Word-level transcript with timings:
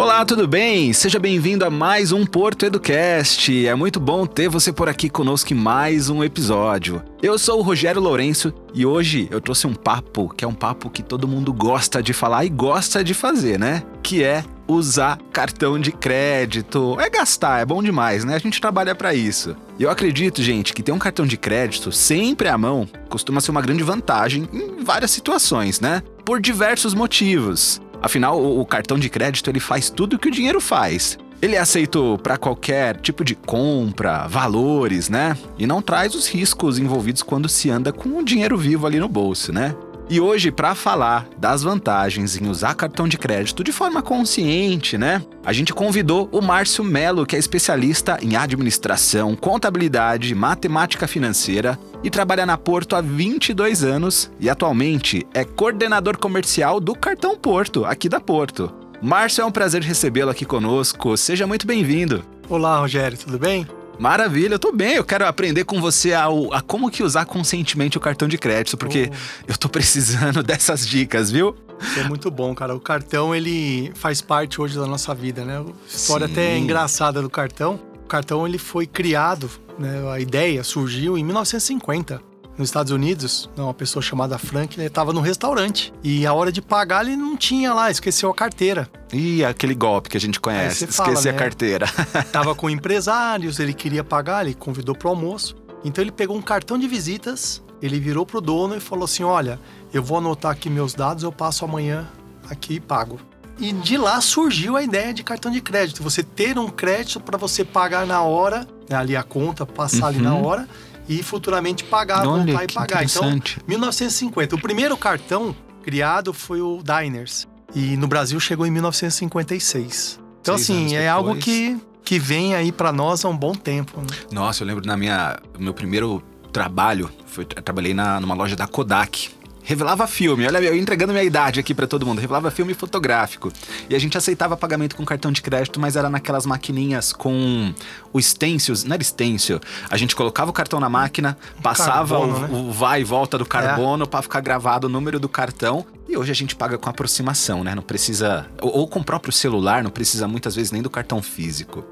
Olá, 0.00 0.24
tudo 0.24 0.48
bem? 0.48 0.94
Seja 0.94 1.18
bem-vindo 1.18 1.62
a 1.62 1.68
mais 1.68 2.10
um 2.10 2.24
Porto 2.24 2.64
Educast. 2.64 3.66
É 3.66 3.74
muito 3.74 4.00
bom 4.00 4.24
ter 4.24 4.48
você 4.48 4.72
por 4.72 4.88
aqui 4.88 5.10
conosco 5.10 5.52
em 5.52 5.56
mais 5.56 6.08
um 6.08 6.24
episódio. 6.24 7.02
Eu 7.22 7.38
sou 7.38 7.58
o 7.58 7.62
Rogério 7.62 8.00
Lourenço 8.00 8.50
e 8.72 8.86
hoje 8.86 9.28
eu 9.30 9.42
trouxe 9.42 9.66
um 9.66 9.74
papo 9.74 10.30
que 10.30 10.42
é 10.42 10.48
um 10.48 10.54
papo 10.54 10.88
que 10.88 11.02
todo 11.02 11.28
mundo 11.28 11.52
gosta 11.52 12.02
de 12.02 12.14
falar 12.14 12.46
e 12.46 12.48
gosta 12.48 13.04
de 13.04 13.12
fazer, 13.12 13.58
né? 13.58 13.82
Que 14.02 14.24
é 14.24 14.42
usar 14.66 15.18
cartão 15.30 15.78
de 15.78 15.92
crédito. 15.92 16.96
É 16.98 17.10
gastar, 17.10 17.60
é 17.60 17.66
bom 17.66 17.82
demais, 17.82 18.24
né? 18.24 18.36
A 18.36 18.38
gente 18.40 18.58
trabalha 18.58 18.94
para 18.94 19.12
isso. 19.12 19.54
E 19.78 19.82
eu 19.82 19.90
acredito, 19.90 20.42
gente, 20.42 20.72
que 20.72 20.82
ter 20.82 20.92
um 20.92 20.98
cartão 20.98 21.26
de 21.26 21.36
crédito 21.36 21.92
sempre 21.92 22.48
à 22.48 22.56
mão 22.56 22.88
costuma 23.10 23.42
ser 23.42 23.50
uma 23.50 23.60
grande 23.60 23.82
vantagem 23.82 24.48
em 24.50 24.82
várias 24.82 25.10
situações, 25.10 25.78
né? 25.78 26.02
Por 26.24 26.40
diversos 26.40 26.94
motivos. 26.94 27.82
Afinal, 28.02 28.42
o, 28.42 28.64
cartão 28.64 28.98
de 28.98 29.08
crédito 29.08 29.50
ele 29.50 29.60
faz 29.60 29.90
tudo 29.90 30.14
o 30.14 30.18
que 30.18 30.28
o 30.28 30.30
dinheiro 30.30 30.60
faz. 30.60 31.18
Ele 31.42 31.56
é 31.56 31.58
aceito 31.58 32.18
para 32.22 32.36
qualquer 32.36 32.96
tipo 32.98 33.24
de 33.24 33.34
compra, 33.34 34.26
valores, 34.26 35.08
né? 35.08 35.36
E 35.58 35.66
não 35.66 35.80
traz 35.80 36.14
os 36.14 36.28
riscos 36.28 36.78
envolvidos 36.78 37.22
quando 37.22 37.48
se 37.48 37.70
anda 37.70 37.92
com 37.92 38.18
o 38.18 38.24
dinheiro 38.24 38.58
vivo 38.58 38.86
ali 38.86 38.98
no 38.98 39.08
bolso, 39.08 39.52
né? 39.52 39.74
E 40.10 40.20
hoje, 40.20 40.50
para 40.50 40.74
falar 40.74 41.28
das 41.38 41.62
vantagens 41.62 42.36
em 42.36 42.48
usar 42.48 42.74
cartão 42.74 43.06
de 43.06 43.16
crédito 43.16 43.62
de 43.62 43.70
forma 43.70 44.02
consciente, 44.02 44.98
né? 44.98 45.22
A 45.46 45.52
gente 45.52 45.72
convidou 45.72 46.28
o 46.32 46.42
Márcio 46.42 46.82
Melo, 46.82 47.24
que 47.24 47.36
é 47.36 47.38
especialista 47.38 48.18
em 48.20 48.34
administração, 48.34 49.36
contabilidade, 49.36 50.34
matemática 50.34 51.06
financeira 51.06 51.78
e 52.02 52.10
trabalha 52.10 52.44
na 52.44 52.58
Porto 52.58 52.96
há 52.96 53.00
22 53.00 53.84
anos 53.84 54.28
e 54.40 54.50
atualmente 54.50 55.24
é 55.32 55.44
coordenador 55.44 56.18
comercial 56.18 56.80
do 56.80 56.96
Cartão 56.96 57.36
Porto, 57.36 57.84
aqui 57.84 58.08
da 58.08 58.18
Porto. 58.18 58.68
Márcio, 59.00 59.42
é 59.42 59.44
um 59.44 59.52
prazer 59.52 59.80
recebê-lo 59.80 60.32
aqui 60.32 60.44
conosco. 60.44 61.16
Seja 61.16 61.46
muito 61.46 61.68
bem-vindo. 61.68 62.24
Olá, 62.48 62.80
Rogério, 62.80 63.16
tudo 63.16 63.38
bem? 63.38 63.64
Maravilha, 64.00 64.54
eu 64.54 64.58
tô 64.58 64.72
bem. 64.72 64.94
Eu 64.94 65.04
quero 65.04 65.26
aprender 65.26 65.64
com 65.64 65.78
você 65.78 66.14
a, 66.14 66.24
a 66.52 66.62
como 66.62 66.90
que 66.90 67.02
usar 67.02 67.26
conscientemente 67.26 67.98
o 67.98 68.00
cartão 68.00 68.26
de 68.26 68.38
crédito, 68.38 68.78
porque 68.78 69.10
oh. 69.12 69.44
eu 69.46 69.58
tô 69.58 69.68
precisando 69.68 70.40
dessas 70.42 70.88
dicas, 70.88 71.30
viu? 71.30 71.54
Isso 71.82 72.00
é 72.00 72.04
muito 72.04 72.30
bom, 72.30 72.54
cara. 72.54 72.74
O 72.74 72.80
cartão, 72.80 73.34
ele 73.34 73.92
faz 73.94 74.22
parte 74.22 74.58
hoje 74.58 74.78
da 74.78 74.86
nossa 74.86 75.14
vida, 75.14 75.44
né? 75.44 75.62
História 75.86 76.26
Sim. 76.26 76.32
até 76.32 76.56
engraçada 76.56 77.20
do 77.20 77.28
cartão. 77.28 77.78
O 78.02 78.08
cartão, 78.08 78.48
ele 78.48 78.56
foi 78.56 78.86
criado, 78.86 79.50
né? 79.78 80.10
A 80.10 80.18
ideia 80.18 80.64
surgiu 80.64 81.18
em 81.18 81.22
1950 81.22 82.29
nos 82.60 82.68
Estados 82.68 82.92
Unidos, 82.92 83.48
uma 83.56 83.72
pessoa 83.72 84.02
chamada 84.02 84.38
Frank, 84.38 84.78
ele 84.78 84.86
estava 84.86 85.12
no 85.12 85.20
restaurante. 85.20 85.92
E 86.04 86.26
a 86.26 86.34
hora 86.34 86.52
de 86.52 86.60
pagar, 86.60 87.06
ele 87.06 87.16
não 87.16 87.36
tinha 87.36 87.72
lá, 87.72 87.90
esqueceu 87.90 88.30
a 88.30 88.34
carteira. 88.34 88.88
E 89.12 89.42
aquele 89.42 89.74
golpe 89.74 90.10
que 90.10 90.16
a 90.16 90.20
gente 90.20 90.38
conhece, 90.38 90.84
esquecer 90.84 91.32
né? 91.32 91.38
a 91.38 91.40
carteira. 91.40 91.86
Tava 92.30 92.54
com 92.54 92.68
empresários, 92.68 93.58
ele 93.58 93.72
queria 93.72 94.04
pagar, 94.04 94.44
ele 94.44 94.54
convidou 94.54 94.94
para 94.94 95.08
o 95.08 95.10
almoço. 95.10 95.56
Então 95.82 96.04
ele 96.04 96.12
pegou 96.12 96.36
um 96.36 96.42
cartão 96.42 96.78
de 96.78 96.86
visitas, 96.86 97.62
ele 97.80 97.98
virou 97.98 98.26
pro 98.26 98.40
dono 98.40 98.76
e 98.76 98.80
falou 98.80 99.06
assim: 99.06 99.24
Olha, 99.24 99.58
eu 99.92 100.02
vou 100.02 100.18
anotar 100.18 100.52
aqui 100.52 100.68
meus 100.68 100.92
dados, 100.92 101.24
eu 101.24 101.32
passo 101.32 101.64
amanhã 101.64 102.06
aqui 102.48 102.74
e 102.74 102.80
pago. 102.80 103.18
E 103.58 103.72
de 103.72 103.96
lá 103.96 104.20
surgiu 104.20 104.76
a 104.76 104.82
ideia 104.82 105.12
de 105.12 105.22
cartão 105.22 105.50
de 105.50 105.60
crédito. 105.60 106.02
Você 106.02 106.22
ter 106.22 106.58
um 106.58 106.68
crédito 106.68 107.20
para 107.20 107.38
você 107.38 107.64
pagar 107.64 108.06
na 108.06 108.22
hora, 108.22 108.66
né, 108.88 108.96
ali 108.96 109.16
a 109.16 109.22
conta, 109.22 109.64
passar 109.66 110.02
uhum. 110.02 110.08
ali 110.08 110.18
na 110.20 110.34
uhum. 110.34 110.44
hora 110.44 110.68
e 111.10 111.24
futuramente 111.24 111.82
pagar, 111.82 112.24
Olha, 112.24 112.44
voltar 112.44 112.64
e 112.64 112.72
pagar. 112.72 113.04
Então, 113.04 113.42
1950. 113.66 114.54
O 114.54 114.60
primeiro 114.60 114.96
cartão 114.96 115.54
criado 115.82 116.32
foi 116.32 116.60
o 116.60 116.80
Diners. 116.84 117.48
E 117.74 117.96
no 117.96 118.06
Brasil 118.06 118.38
chegou 118.38 118.64
em 118.64 118.70
1956. 118.70 120.20
Então, 120.40 120.56
Seis 120.56 120.70
assim, 120.70 120.94
é 120.94 121.08
algo 121.08 121.34
que, 121.34 121.76
que 122.04 122.16
vem 122.16 122.54
aí 122.54 122.70
para 122.70 122.92
nós 122.92 123.24
há 123.24 123.28
um 123.28 123.36
bom 123.36 123.56
tempo. 123.56 124.00
Né? 124.00 124.06
Nossa, 124.30 124.62
eu 124.62 124.68
lembro 124.68 124.86
na 124.86 124.96
minha 124.96 125.36
meu 125.58 125.74
primeiro 125.74 126.22
trabalho, 126.52 127.10
foi, 127.26 127.44
trabalhei 127.44 127.92
na, 127.92 128.20
numa 128.20 128.34
loja 128.34 128.54
da 128.54 128.68
Kodak 128.68 129.30
revelava 129.62 130.06
filme. 130.06 130.46
Olha, 130.46 130.58
eu 130.58 130.76
entregando 130.76 131.12
minha 131.12 131.24
idade 131.24 131.60
aqui 131.60 131.74
para 131.74 131.86
todo 131.86 132.06
mundo. 132.06 132.20
Revelava 132.20 132.50
filme 132.50 132.74
fotográfico. 132.74 133.52
E 133.88 133.94
a 133.94 133.98
gente 133.98 134.16
aceitava 134.16 134.56
pagamento 134.56 134.96
com 134.96 135.04
cartão 135.04 135.30
de 135.30 135.42
crédito, 135.42 135.78
mas 135.78 135.96
era 135.96 136.08
naquelas 136.08 136.46
maquininhas 136.46 137.12
com 137.12 137.72
o 138.12 138.20
stencil, 138.20 138.74
não 138.86 138.94
era 138.94 139.04
stencil. 139.04 139.60
A 139.90 139.96
gente 139.96 140.16
colocava 140.16 140.50
o 140.50 140.52
cartão 140.52 140.80
na 140.80 140.88
máquina, 140.88 141.36
passava 141.62 142.16
carbono, 142.16 142.36
o, 142.36 142.40
né? 142.40 142.48
o, 142.50 142.72
vai 142.72 143.02
e 143.02 143.04
volta 143.04 143.38
do 143.38 143.46
carbono 143.46 144.04
é. 144.04 144.06
para 144.06 144.22
ficar 144.22 144.40
gravado 144.40 144.86
o 144.86 144.90
número 144.90 145.20
do 145.20 145.28
cartão. 145.28 145.84
E 146.08 146.16
hoje 146.16 146.32
a 146.32 146.34
gente 146.34 146.56
paga 146.56 146.76
com 146.76 146.90
aproximação, 146.90 147.62
né? 147.62 147.74
Não 147.74 147.82
precisa. 147.82 148.46
Ou, 148.60 148.78
ou 148.78 148.88
com 148.88 149.00
o 149.00 149.04
próprio 149.04 149.32
celular, 149.32 149.82
não 149.82 149.90
precisa 149.90 150.26
muitas 150.26 150.56
vezes 150.56 150.72
nem 150.72 150.82
do 150.82 150.90
cartão 150.90 151.22
físico. 151.22 151.84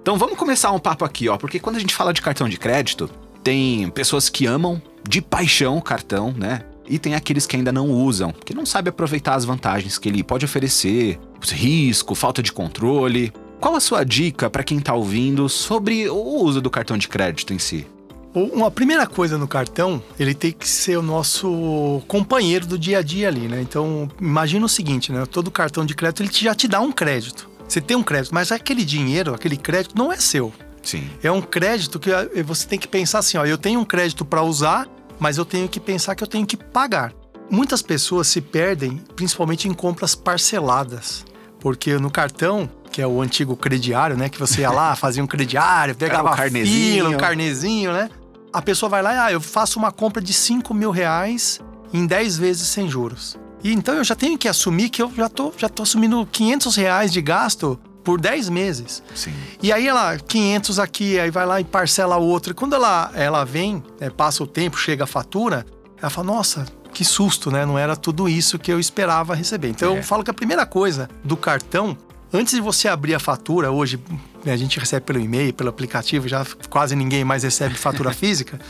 Então 0.00 0.16
vamos 0.16 0.38
começar 0.38 0.70
um 0.70 0.78
papo 0.78 1.04
aqui, 1.04 1.28
ó, 1.28 1.36
porque 1.36 1.58
quando 1.58 1.76
a 1.76 1.80
gente 1.80 1.92
fala 1.92 2.12
de 2.12 2.22
cartão 2.22 2.48
de 2.48 2.56
crédito, 2.56 3.10
tem 3.42 3.90
pessoas 3.90 4.28
que 4.28 4.46
amam 4.46 4.80
de 5.08 5.20
paixão 5.20 5.76
o 5.76 5.82
cartão, 5.82 6.32
né? 6.32 6.62
E 6.88 6.98
tem 6.98 7.14
aqueles 7.14 7.46
que 7.46 7.56
ainda 7.56 7.72
não 7.72 7.90
usam, 7.90 8.32
que 8.32 8.54
não 8.54 8.64
sabem 8.64 8.90
aproveitar 8.90 9.34
as 9.34 9.44
vantagens 9.44 9.98
que 9.98 10.08
ele 10.08 10.22
pode 10.22 10.44
oferecer, 10.44 11.18
risco, 11.48 12.14
falta 12.14 12.42
de 12.42 12.52
controle. 12.52 13.32
Qual 13.60 13.74
a 13.74 13.80
sua 13.80 14.04
dica 14.04 14.50
para 14.50 14.62
quem 14.62 14.78
está 14.78 14.94
ouvindo 14.94 15.48
sobre 15.48 16.08
o 16.08 16.16
uso 16.16 16.60
do 16.60 16.70
cartão 16.70 16.96
de 16.96 17.08
crédito 17.08 17.52
em 17.52 17.58
si? 17.58 17.86
Uma 18.34 18.70
primeira 18.70 19.06
coisa 19.06 19.38
no 19.38 19.48
cartão, 19.48 20.02
ele 20.20 20.34
tem 20.34 20.52
que 20.52 20.68
ser 20.68 20.98
o 20.98 21.02
nosso 21.02 22.02
companheiro 22.06 22.66
do 22.66 22.78
dia 22.78 22.98
a 22.98 23.02
dia 23.02 23.28
ali, 23.28 23.48
né? 23.48 23.62
Então, 23.62 24.10
imagina 24.20 24.66
o 24.66 24.68
seguinte, 24.68 25.10
né? 25.10 25.24
Todo 25.24 25.50
cartão 25.50 25.86
de 25.86 25.94
crédito 25.94 26.22
ele 26.22 26.30
já 26.30 26.54
te 26.54 26.68
dá 26.68 26.78
um 26.78 26.92
crédito. 26.92 27.48
Você 27.66 27.80
tem 27.80 27.96
um 27.96 28.02
crédito, 28.02 28.34
mas 28.34 28.52
aquele 28.52 28.84
dinheiro, 28.84 29.34
aquele 29.34 29.56
crédito 29.56 29.96
não 29.96 30.12
é 30.12 30.18
seu. 30.18 30.52
Sim. 30.82 31.08
É 31.22 31.32
um 31.32 31.40
crédito 31.40 31.98
que 31.98 32.10
eh, 32.12 32.42
você 32.42 32.66
tem 32.66 32.78
que 32.78 32.86
pensar 32.86 33.20
assim, 33.20 33.38
ó, 33.38 33.46
eu 33.46 33.58
tenho 33.58 33.80
um 33.80 33.84
crédito 33.84 34.24
para 34.24 34.42
usar 34.42 34.86
mas 35.18 35.38
eu 35.38 35.44
tenho 35.44 35.68
que 35.68 35.80
pensar 35.80 36.14
que 36.14 36.22
eu 36.22 36.28
tenho 36.28 36.46
que 36.46 36.56
pagar. 36.56 37.12
Muitas 37.50 37.80
pessoas 37.80 38.26
se 38.26 38.40
perdem, 38.40 38.96
principalmente 39.14 39.68
em 39.68 39.72
compras 39.72 40.14
parceladas, 40.14 41.24
porque 41.60 41.96
no 41.98 42.10
cartão, 42.10 42.68
que 42.90 43.00
é 43.00 43.06
o 43.06 43.22
antigo 43.22 43.56
crediário, 43.56 44.16
né, 44.16 44.28
que 44.28 44.38
você 44.38 44.62
ia 44.62 44.70
lá, 44.70 44.94
fazia 44.96 45.22
um 45.22 45.26
crediário, 45.26 45.94
pegava 45.94 46.32
um 46.32 46.36
carnezinho, 46.36 46.94
fila, 46.94 47.08
um 47.10 47.16
carnezinho, 47.16 47.92
né? 47.92 48.10
A 48.52 48.62
pessoa 48.62 48.88
vai 48.88 49.02
lá 49.02 49.14
e 49.14 49.18
ah, 49.18 49.32
eu 49.32 49.40
faço 49.40 49.78
uma 49.78 49.92
compra 49.92 50.20
de 50.20 50.32
5 50.32 50.72
mil 50.72 50.90
reais 50.90 51.60
em 51.92 52.06
10 52.06 52.38
vezes 52.38 52.66
sem 52.68 52.88
juros. 52.88 53.36
E 53.62 53.72
então 53.72 53.94
eu 53.94 54.04
já 54.04 54.14
tenho 54.14 54.38
que 54.38 54.48
assumir 54.48 54.88
que 54.88 55.02
eu 55.02 55.12
já 55.14 55.28
tô, 55.28 55.52
já 55.56 55.68
tô 55.68 55.82
assumindo 55.82 56.26
500 56.30 56.76
reais 56.76 57.12
de 57.12 57.20
gasto 57.20 57.78
por 58.06 58.20
10 58.20 58.48
meses. 58.50 59.02
Sim. 59.16 59.34
E 59.60 59.72
aí 59.72 59.88
ela, 59.88 60.16
500 60.16 60.78
aqui, 60.78 61.18
aí 61.18 61.28
vai 61.28 61.44
lá 61.44 61.60
e 61.60 61.64
parcela 61.64 62.16
outra. 62.16 62.52
E 62.52 62.54
quando 62.54 62.76
ela, 62.76 63.10
ela 63.14 63.44
vem, 63.44 63.82
né, 64.00 64.08
passa 64.08 64.44
o 64.44 64.46
tempo, 64.46 64.78
chega 64.78 65.02
a 65.02 65.06
fatura, 65.08 65.66
ela 66.00 66.08
fala, 66.08 66.28
nossa, 66.28 66.64
que 66.94 67.04
susto, 67.04 67.50
né? 67.50 67.66
Não 67.66 67.76
era 67.76 67.96
tudo 67.96 68.28
isso 68.28 68.60
que 68.60 68.72
eu 68.72 68.78
esperava 68.78 69.34
receber. 69.34 69.70
Então 69.70 69.96
é. 69.96 69.98
eu 69.98 70.04
falo 70.04 70.22
que 70.22 70.30
a 70.30 70.34
primeira 70.34 70.64
coisa 70.64 71.10
do 71.24 71.36
cartão, 71.36 71.98
antes 72.32 72.54
de 72.54 72.60
você 72.60 72.86
abrir 72.86 73.12
a 73.12 73.18
fatura, 73.18 73.72
hoje 73.72 73.98
né, 74.44 74.52
a 74.52 74.56
gente 74.56 74.78
recebe 74.78 75.04
pelo 75.04 75.18
e-mail, 75.18 75.52
pelo 75.52 75.68
aplicativo, 75.68 76.28
já 76.28 76.46
quase 76.70 76.94
ninguém 76.94 77.24
mais 77.24 77.42
recebe 77.42 77.74
fatura 77.74 78.12
física. 78.14 78.60